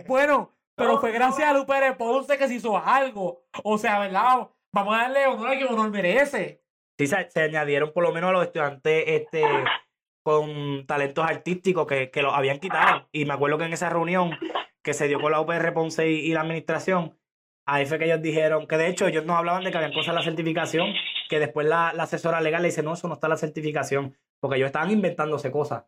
[0.07, 3.45] bueno, pero fue gracias a Lupe Ponce que se hizo algo.
[3.64, 4.49] O sea, ¿verdad?
[4.73, 6.62] Vamos a darle honor a que honor merece.
[6.99, 9.43] Sí, se, añadieron por lo menos a los estudiantes este,
[10.23, 13.09] con talentos artísticos que, que los habían quitado.
[13.12, 14.33] Y me acuerdo que en esa reunión
[14.83, 17.18] que se dio con la UPR Ponce y, la administración,
[17.66, 20.09] ahí fue que ellos dijeron, que de hecho ellos nos hablaban de que habían cosas
[20.09, 20.93] en la certificación,
[21.29, 24.16] que después la, la asesora legal le dice, no, eso no está en la certificación,
[24.41, 25.85] porque ellos estaban inventándose cosas.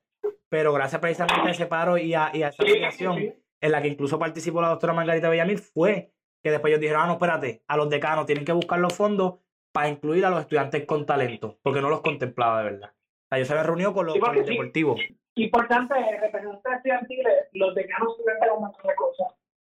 [0.48, 3.88] Pero gracias precisamente a ese paro y a, y a esa mediación, en la que
[3.88, 6.12] incluso participó la doctora Margarita Bellamil, fue
[6.42, 9.40] que después ellos dijeron, ah, no, espérate, a los decanos tienen que buscar los fondos
[9.72, 12.90] para incluir a los estudiantes con talento, porque no los contemplaba de verdad.
[12.90, 15.00] O sea, ellos se habían reunido con los, deportivos.
[15.34, 19.28] Importante, representantes estudiantiles, los decanos suelen un montón de cosas.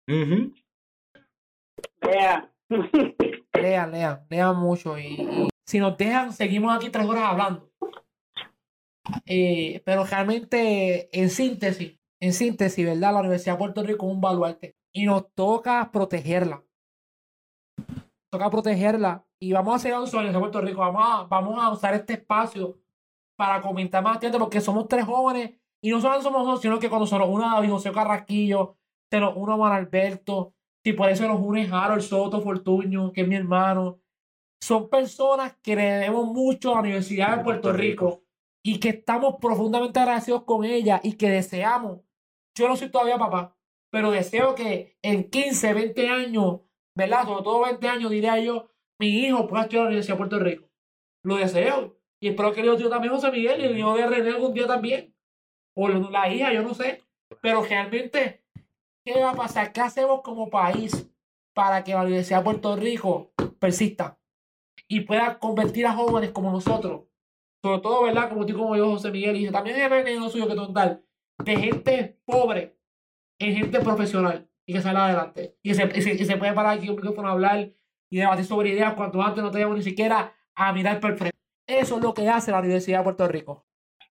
[0.10, 0.68] Uh
[2.02, 2.52] Lean.
[3.54, 5.00] lean, lean, lean mucho.
[5.00, 7.70] Y, si nos dejan, seguimos aquí tres horas hablando.
[9.26, 13.14] Eh, pero realmente, en síntesis, en síntesis, ¿verdad?
[13.14, 16.64] La Universidad de Puerto Rico es un baluarte y nos toca protegerla.
[18.32, 20.80] toca protegerla y vamos a hacer un en Puerto Rico.
[20.80, 22.80] Vamos a, vamos a usar este espacio
[23.38, 25.52] para comentar más tiempo porque somos tres jóvenes
[25.84, 28.76] y no solo somos dos, sino que cuando se nos une David José Carrasquillo,
[29.12, 33.28] se nos une Juan Alberto, si por eso nos une Harold Soto Fortuño, que es
[33.28, 34.00] mi hermano.
[34.60, 38.24] Son personas que le debemos mucho a la Universidad de Puerto, Rico,
[38.66, 42.00] y que estamos profundamente agradecidos con ella y que deseamos.
[42.56, 43.57] Yo no soy todavía papá,
[43.92, 46.62] pero deseo que en 15, 20 años,
[46.96, 47.24] ¿verdad?
[47.26, 48.70] Sobre todo 20 años, diría yo,
[49.00, 50.70] mi hijo pueda estudiar en la Universidad de Puerto Rico.
[51.24, 51.98] Lo deseo.
[52.20, 54.66] Y espero que el hijo también José Miguel y el hijo de René algún día
[54.66, 55.16] también.
[55.76, 57.04] O la hija, yo no sé.
[57.42, 58.44] Pero realmente,
[59.06, 59.72] ¿qué va a pasar?
[59.72, 61.10] ¿Qué hacemos como país
[61.54, 64.20] para que la Universidad de Puerto Rico persista
[64.88, 67.04] y pueda convertir a jóvenes como nosotros?
[67.64, 68.30] Sobre todo, ¿verdad?
[68.30, 71.04] Como tú, como yo, José Miguel, y también René, no suyo que total,
[71.44, 72.77] de gente pobre
[73.40, 75.56] en gente profesional y que sale adelante.
[75.62, 77.70] Y se, y se, puede parar aquí un micrófono a hablar
[78.10, 81.38] y debatir sobre ideas cuando antes no teníamos ni siquiera a mirar por frente.
[81.66, 83.66] Eso es lo que hace la Universidad de Puerto Rico.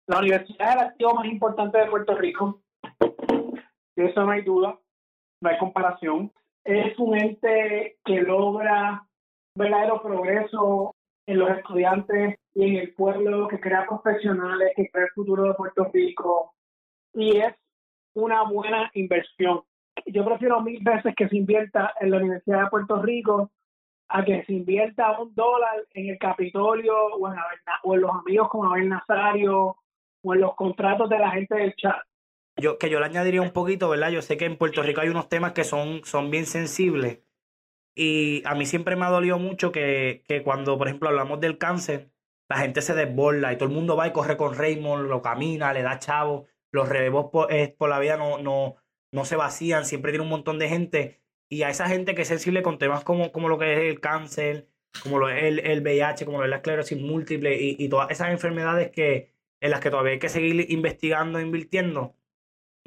[0.08, 2.62] La universidad es el activo más importante de Puerto Rico.
[3.96, 4.78] De eso no hay duda,
[5.42, 6.32] no hay comparación.
[6.64, 9.08] Es un ente que logra
[9.56, 10.94] verdadero progreso
[11.28, 15.54] en los estudiantes y en el pueblo, que crea profesionales, que crea el futuro de
[15.54, 16.54] Puerto Rico.
[17.14, 17.54] Y es
[18.16, 19.62] una buena inversión.
[20.08, 23.52] Yo prefiero mil veces que se invierta en la Universidad de Puerto Rico
[24.08, 27.36] a que se invierta un dólar en el Capitolio o en,
[27.84, 29.78] o en los amigos como Abel Nazario
[30.24, 31.98] o en los contratos de la gente del chat.
[32.58, 34.10] Yo, que yo le añadiría un poquito, ¿verdad?
[34.12, 37.20] Yo sé que en Puerto Rico hay unos temas que son, son bien sensibles,
[37.96, 41.58] Y a mí siempre me ha dolido mucho que, que cuando, por ejemplo, hablamos del
[41.58, 42.12] cáncer,
[42.50, 45.74] la gente se desborda y todo el mundo va y corre con Raymond, lo camina,
[45.74, 46.46] le da chavo,
[46.76, 48.76] los relevos por, eh, por la vida no, no,
[49.12, 51.22] no se vacían, siempre tiene un montón de gente.
[51.50, 54.00] Y a esa gente que es sensible con temas como, como lo que es el
[54.00, 54.68] cáncer,
[55.02, 58.12] como lo es el, el VIH, como lo es la esclerosis múltiple y, y todas
[58.12, 62.16] esas enfermedades que, en las que todavía hay que seguir investigando e invirtiendo,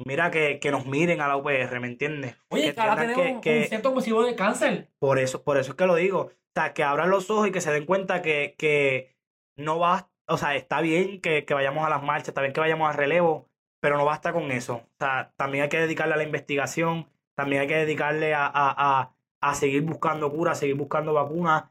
[0.05, 2.35] mira que, que nos miren a la UPR, ¿me entiendes?
[2.49, 4.89] Oye, que, ahora tenemos un centro masivo de cáncer.
[4.99, 6.19] Por eso, por eso es que lo digo.
[6.21, 9.15] O sea, que abran los ojos y que se den cuenta que, que
[9.55, 12.59] no va, o sea, está bien que, que vayamos a las marchas, está bien que
[12.59, 13.48] vayamos a relevo,
[13.79, 14.75] pero no basta con eso.
[14.75, 18.51] O sea, también hay que dedicarle a la investigación, también hay que dedicarle a, a,
[18.53, 21.65] a, a seguir buscando curas, seguir buscando vacunas.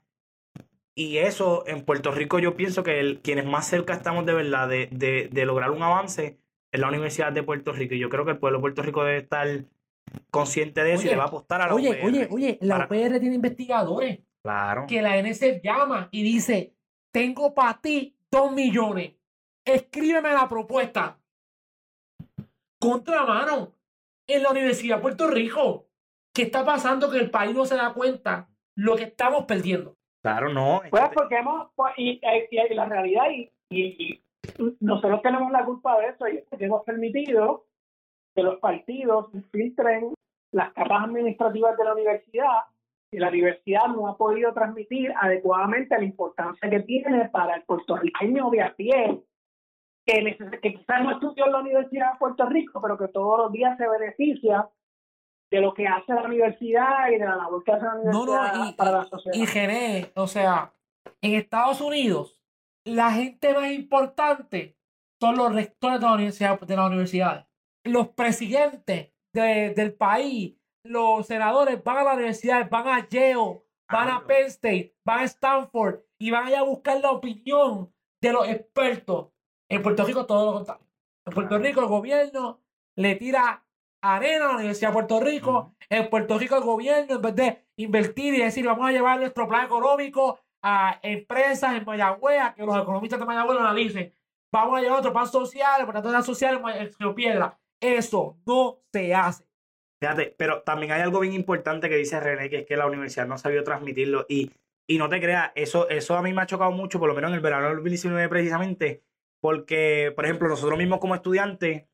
[0.95, 4.69] Y eso en Puerto Rico yo pienso que el, quienes más cerca estamos de verdad
[4.69, 6.39] de, de, de, lograr un avance
[6.73, 7.95] es la Universidad de Puerto Rico.
[7.95, 9.47] Y yo creo que el pueblo de Puerto Rico debe estar
[10.31, 12.07] consciente de eso oye, y le va a apostar a la oye, UPR.
[12.07, 13.03] Oye, oye, la para...
[13.03, 14.21] UPR tiene investigadores.
[14.43, 14.87] Claro.
[14.89, 16.75] Que la NSF llama y dice,
[17.13, 19.13] tengo para ti dos millones.
[19.65, 21.19] Escríbeme la propuesta.
[22.81, 23.75] Contra mano.
[24.27, 25.87] En la Universidad de Puerto Rico.
[26.35, 27.11] ¿Qué está pasando?
[27.11, 29.97] Que el país no se da cuenta lo que estamos perdiendo.
[30.23, 30.83] Claro, no.
[30.91, 34.23] Pues porque hemos, pues, y, y, y, la realidad, y, y,
[34.81, 37.67] nosotros tenemos la culpa de eso, y porque hemos permitido
[38.35, 40.15] que los partidos filtren
[40.53, 42.65] las capas administrativas de la universidad
[43.11, 48.51] y la universidad no ha podido transmitir adecuadamente la importancia que tiene para el puertorriqueño
[48.51, 49.23] de a pie,
[50.09, 53.53] que, que quizás no estudió en la Universidad de Puerto Rico, pero que todos los
[53.53, 54.69] días se beneficia
[55.51, 58.65] de lo que hace la universidad y de la labor que hace la universidad no,
[58.65, 59.37] no, y, para la sociedad.
[59.37, 60.73] Y Gené, o sea,
[61.21, 62.43] en Estados Unidos,
[62.85, 64.79] la gente más importante
[65.21, 67.49] son los rectores de la universidad, de la universidad.
[67.85, 74.09] Los presidentes de, del país, los senadores van a la universidad, van a Yale, van
[74.09, 77.93] a Penn State, van a Stanford y van allá a buscar la opinión
[78.23, 79.33] de los expertos.
[79.69, 80.87] En Puerto Rico todo lo contrario.
[81.27, 82.61] En Puerto Rico el gobierno
[82.97, 83.65] le tira
[84.03, 85.51] arena a la Universidad de Puerto Rico.
[85.51, 85.75] Uh -huh.
[85.91, 89.47] En Puerto Rico el gobierno, en vez de invertir y decir, vamos a llevar nuestro
[89.49, 94.15] plan económico a empresas en Mayagüez, a que los economistas de Mayagüez lo analicen.
[94.53, 97.59] Vamos a llevar otro plan social, el plan social en Río Piedra.
[97.81, 99.47] Eso no se hace.
[100.01, 103.27] Fíjate, pero también hay algo bien importante que dice René, que es que la universidad
[103.27, 104.27] no ha sabido transmitirlo.
[104.29, 104.51] Y,
[104.89, 107.31] y no te creas, eso, eso a mí me ha chocado mucho, por lo menos
[107.31, 109.03] en el verano del 2019 precisamente,
[109.41, 111.87] porque, por ejemplo, nosotros mismos como estudiantes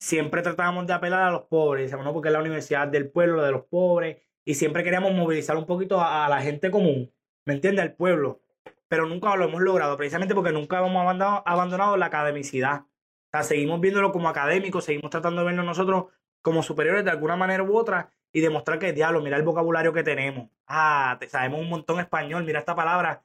[0.00, 3.42] siempre tratábamos de apelar a los pobres, decíamos, no, porque es la universidad del pueblo,
[3.42, 7.12] de los pobres, y siempre queríamos movilizar un poquito a, la gente común,
[7.44, 7.84] ¿me entiendes?
[7.84, 8.40] Al pueblo.
[8.88, 12.82] Pero nunca lo hemos logrado, precisamente porque nunca hemos abandonado, abandonado la academicidad.
[12.82, 16.06] O sea, seguimos viéndolo como académicos, seguimos tratando de vernos nosotros
[16.40, 20.02] como superiores de alguna manera u otra y demostrar que, diablo, mira el vocabulario que
[20.02, 20.48] tenemos.
[20.66, 23.24] Ah, te, sabemos un montón español, mira esta palabra,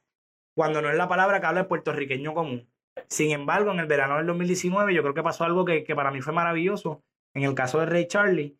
[0.54, 2.68] cuando no es la palabra que habla el puertorriqueño común.
[3.08, 6.10] Sin embargo, en el verano del 2019 yo creo que pasó algo que, que para
[6.10, 7.02] mí fue maravilloso,
[7.34, 8.58] en el caso de Ray Charlie,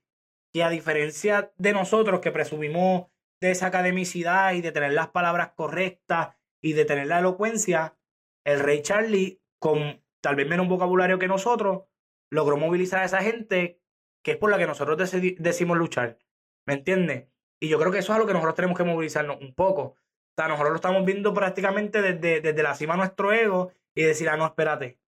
[0.53, 3.07] que a diferencia de nosotros que presumimos
[3.41, 7.97] de esa academicidad y de tener las palabras correctas y de tener la elocuencia,
[8.45, 11.85] el Rey Charlie, con tal vez menos vocabulario que nosotros,
[12.31, 13.81] logró movilizar a esa gente
[14.23, 14.97] que es por la que nosotros
[15.39, 16.19] decimos luchar.
[16.67, 17.29] ¿Me entiendes?
[17.61, 19.83] Y yo creo que eso es a lo que nosotros tenemos que movilizarnos un poco.
[19.83, 24.03] O sea, nosotros lo estamos viendo prácticamente desde, desde la cima de nuestro ego y
[24.03, 24.99] decir, ah, no, espérate.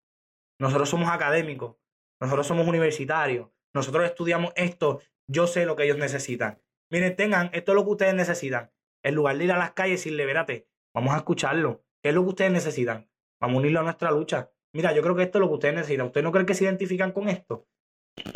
[0.59, 1.77] Nosotros somos académicos,
[2.21, 6.63] nosotros somos universitarios, nosotros estudiamos esto, yo sé lo que ellos necesitan.
[6.91, 8.73] Miren, tengan, esto es lo que ustedes necesitan.
[9.05, 11.85] En lugar de ir a las calles y decirle, espérate, vamos a escucharlo.
[12.03, 13.09] ¿Qué es lo que ustedes necesitan?
[13.41, 14.51] Vamos a unirlo a nuestra lucha.
[14.73, 16.07] Mira, yo creo que esto es lo que ustedes necesitan.
[16.07, 17.67] ¿Ustedes no creen que se identifican con esto?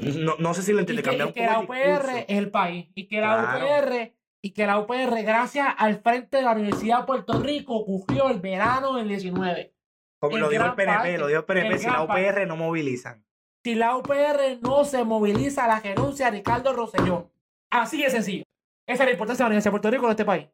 [0.03, 1.03] No, no sé si lo entiende.
[1.03, 2.89] Y que, y que la UPR es el país.
[2.95, 3.67] Y que la claro.
[3.67, 8.29] UPR, y que la UPR, gracias al frente de la Universidad de Puerto Rico, ocurrió
[8.29, 9.75] el verano del 19.
[10.21, 12.47] Como lo dijo el PNP, parte, lo dijo el PNP, si la UPR parte.
[12.47, 13.25] no movilizan.
[13.65, 17.31] Si la UPR no se moviliza, la renuncia a Ricardo Rosselló.
[17.71, 18.45] Así de sencillo.
[18.87, 20.49] Esa es la importancia de la Universidad de Puerto Rico en este país.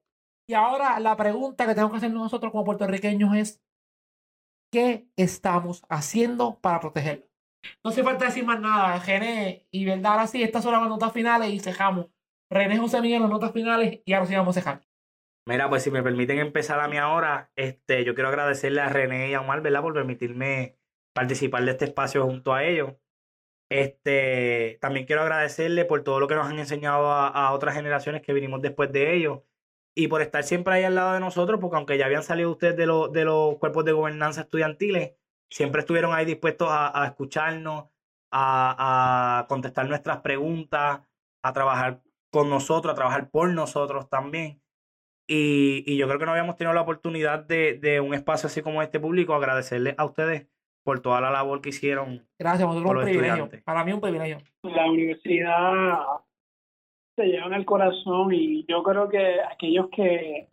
[0.48, 3.60] Y ahora la pregunta que tenemos que hacer nosotros como puertorriqueños es,
[4.72, 7.26] ¿qué estamos haciendo para protegerlo?
[7.82, 8.98] No hace falta decir más nada.
[8.98, 12.06] René y verdad, ahora sí, estas son las notas finales y cejamos.
[12.51, 14.86] René José Miguel, las notas finales y ahora sí vamos a cejar.
[15.48, 19.31] Mira, pues si me permiten empezar a mí ahora, este, yo quiero agradecerle a René
[19.31, 19.81] y a Omar, ¿verdad?
[19.81, 20.77] Por permitirme
[21.12, 22.94] participar de este espacio junto a ellos.
[23.70, 28.32] Este, también quiero agradecerle por todo lo que nos han enseñado a, otras generaciones que
[28.32, 29.43] vinimos después de ellos
[29.94, 32.77] y por estar siempre ahí al lado de nosotros, porque aunque ya habían salido ustedes
[32.77, 35.14] de, lo, de los cuerpos de gobernanza estudiantiles,
[35.51, 37.86] siempre estuvieron ahí dispuestos a, a escucharnos,
[38.31, 41.02] a, a, contestar nuestras preguntas,
[41.43, 44.60] a trabajar con nosotros, a trabajar por nosotros también.
[45.28, 48.62] Y, y yo creo que no habíamos tenido la oportunidad de, de un espacio así
[48.62, 50.47] como este público, agradecerles a ustedes
[50.85, 52.24] por toda la labor que hicieron.
[52.39, 53.35] Gracias, nosotros Por un los privilegio.
[53.35, 53.62] estudiantes.
[53.65, 54.39] Para mí un privilegio.
[54.62, 55.98] La universidad
[57.16, 60.48] se lleva en el corazón y yo creo que aquellos que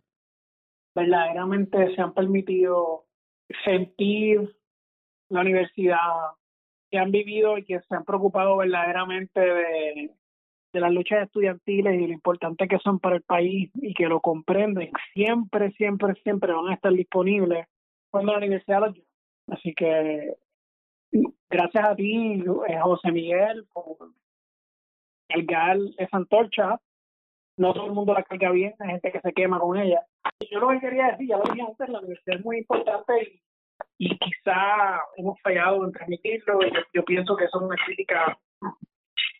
[0.94, 3.04] verdaderamente se han permitido
[3.64, 4.56] sentir
[5.28, 5.98] la universidad,
[6.90, 10.10] que han vivido y que se han preocupado verdaderamente de,
[10.74, 14.20] de las luchas estudiantiles y lo importante que son para el país y que lo
[14.20, 17.66] comprenden, siempre, siempre, siempre van a estar disponibles
[18.10, 18.92] cuando la universidad.
[19.48, 20.34] Así que
[21.48, 24.10] gracias a ti, eh, José Miguel, por
[25.28, 26.80] cargar esa antorcha.
[27.56, 30.04] No todo el mundo la carga bien, hay gente que se quema con ella.
[30.50, 33.12] Yo lo que quería decir, ya lo dije antes, la universidad es muy importante
[33.98, 36.66] y, y quizá hemos fallado en transmitirlo.
[36.66, 38.36] Y yo, yo pienso que eso es una crítica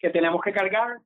[0.00, 0.98] que tenemos que cargar.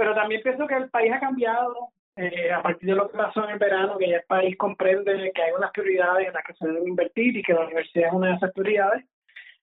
[0.00, 3.44] Pero también pienso que el país ha cambiado eh, a partir de lo que pasó
[3.44, 6.54] en el verano, que ya el país comprende que hay unas prioridades en las que
[6.54, 9.04] se debe invertir y que la universidad es una de esas prioridades.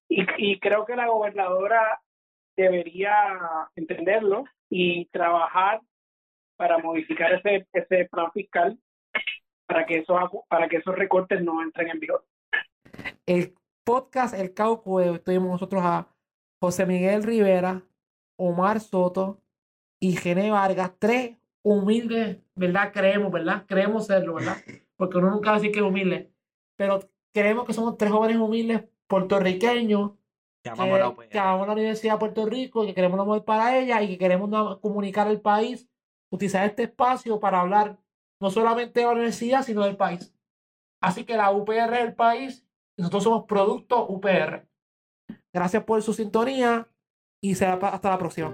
[0.07, 1.99] Y, y creo que la gobernadora
[2.55, 3.15] debería
[3.75, 5.81] entenderlo y trabajar
[6.55, 8.77] para modificar ese ese plan fiscal
[9.65, 10.19] para que esos
[10.49, 12.23] para que esos recortes no entren en vigor.
[13.25, 16.07] El podcast El Cauco, eh, tuvimos nosotros a
[16.61, 17.81] José Miguel Rivera,
[18.37, 19.41] Omar Soto
[19.99, 22.91] y Gene Vargas, tres humildes, ¿verdad?
[22.93, 23.65] Creemos, ¿verdad?
[23.67, 24.57] Creemos serlo, ¿verdad?
[24.95, 26.31] Porque uno nunca va a decir que es humilde,
[26.75, 26.99] pero
[27.33, 30.11] creemos que somos tres jóvenes humildes puertorriqueños
[30.63, 31.29] que, la UPR.
[31.29, 34.17] que amamos la Universidad de Puerto Rico, que queremos lo mejor para ella y que
[34.17, 35.89] queremos comunicar al país,
[36.29, 37.97] utilizar este espacio para hablar
[38.41, 40.33] no solamente de la universidad, sino del país.
[41.01, 42.65] Así que la UPR es el país
[42.97, 44.67] y nosotros somos producto UPR.
[45.53, 46.87] Gracias por su sintonía
[47.41, 48.53] y será hasta la próxima.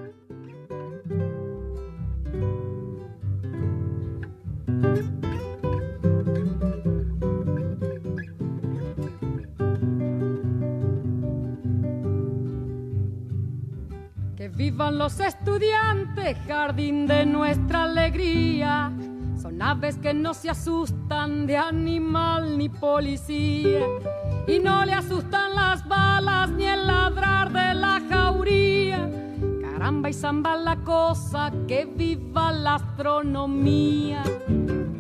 [14.35, 18.91] Que vivan los estudiantes, jardín de nuestra alegría.
[19.41, 23.85] Son aves que no se asustan de animal ni policía.
[24.47, 29.09] Y no le asustan las balas ni el ladrar de la jauría.
[29.61, 34.23] Caramba y zamba la cosa, que viva la astronomía.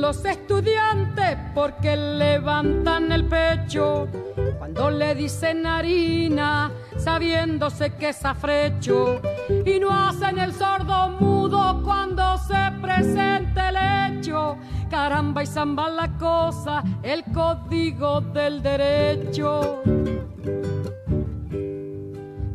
[0.00, 4.06] Los estudiantes porque levantan el pecho
[4.56, 9.20] cuando le dicen harina, sabiéndose que es afrecho.
[9.66, 14.56] Y no hacen el sordo mudo cuando se presenta el hecho.
[14.88, 19.82] Caramba y zamba la cosa, el código del derecho.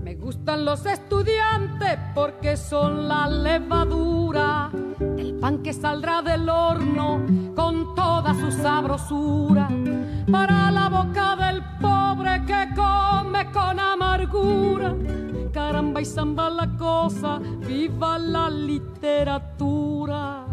[0.02, 4.72] Me gustan los estudiantes porque son la levadura
[5.44, 7.20] pan que saldrá del horno
[7.54, 9.68] con toda su sabrosura
[10.32, 14.96] para la boca del pobre que come con amargura.
[15.52, 20.53] Caramba y zamba la cosa, viva la literatura.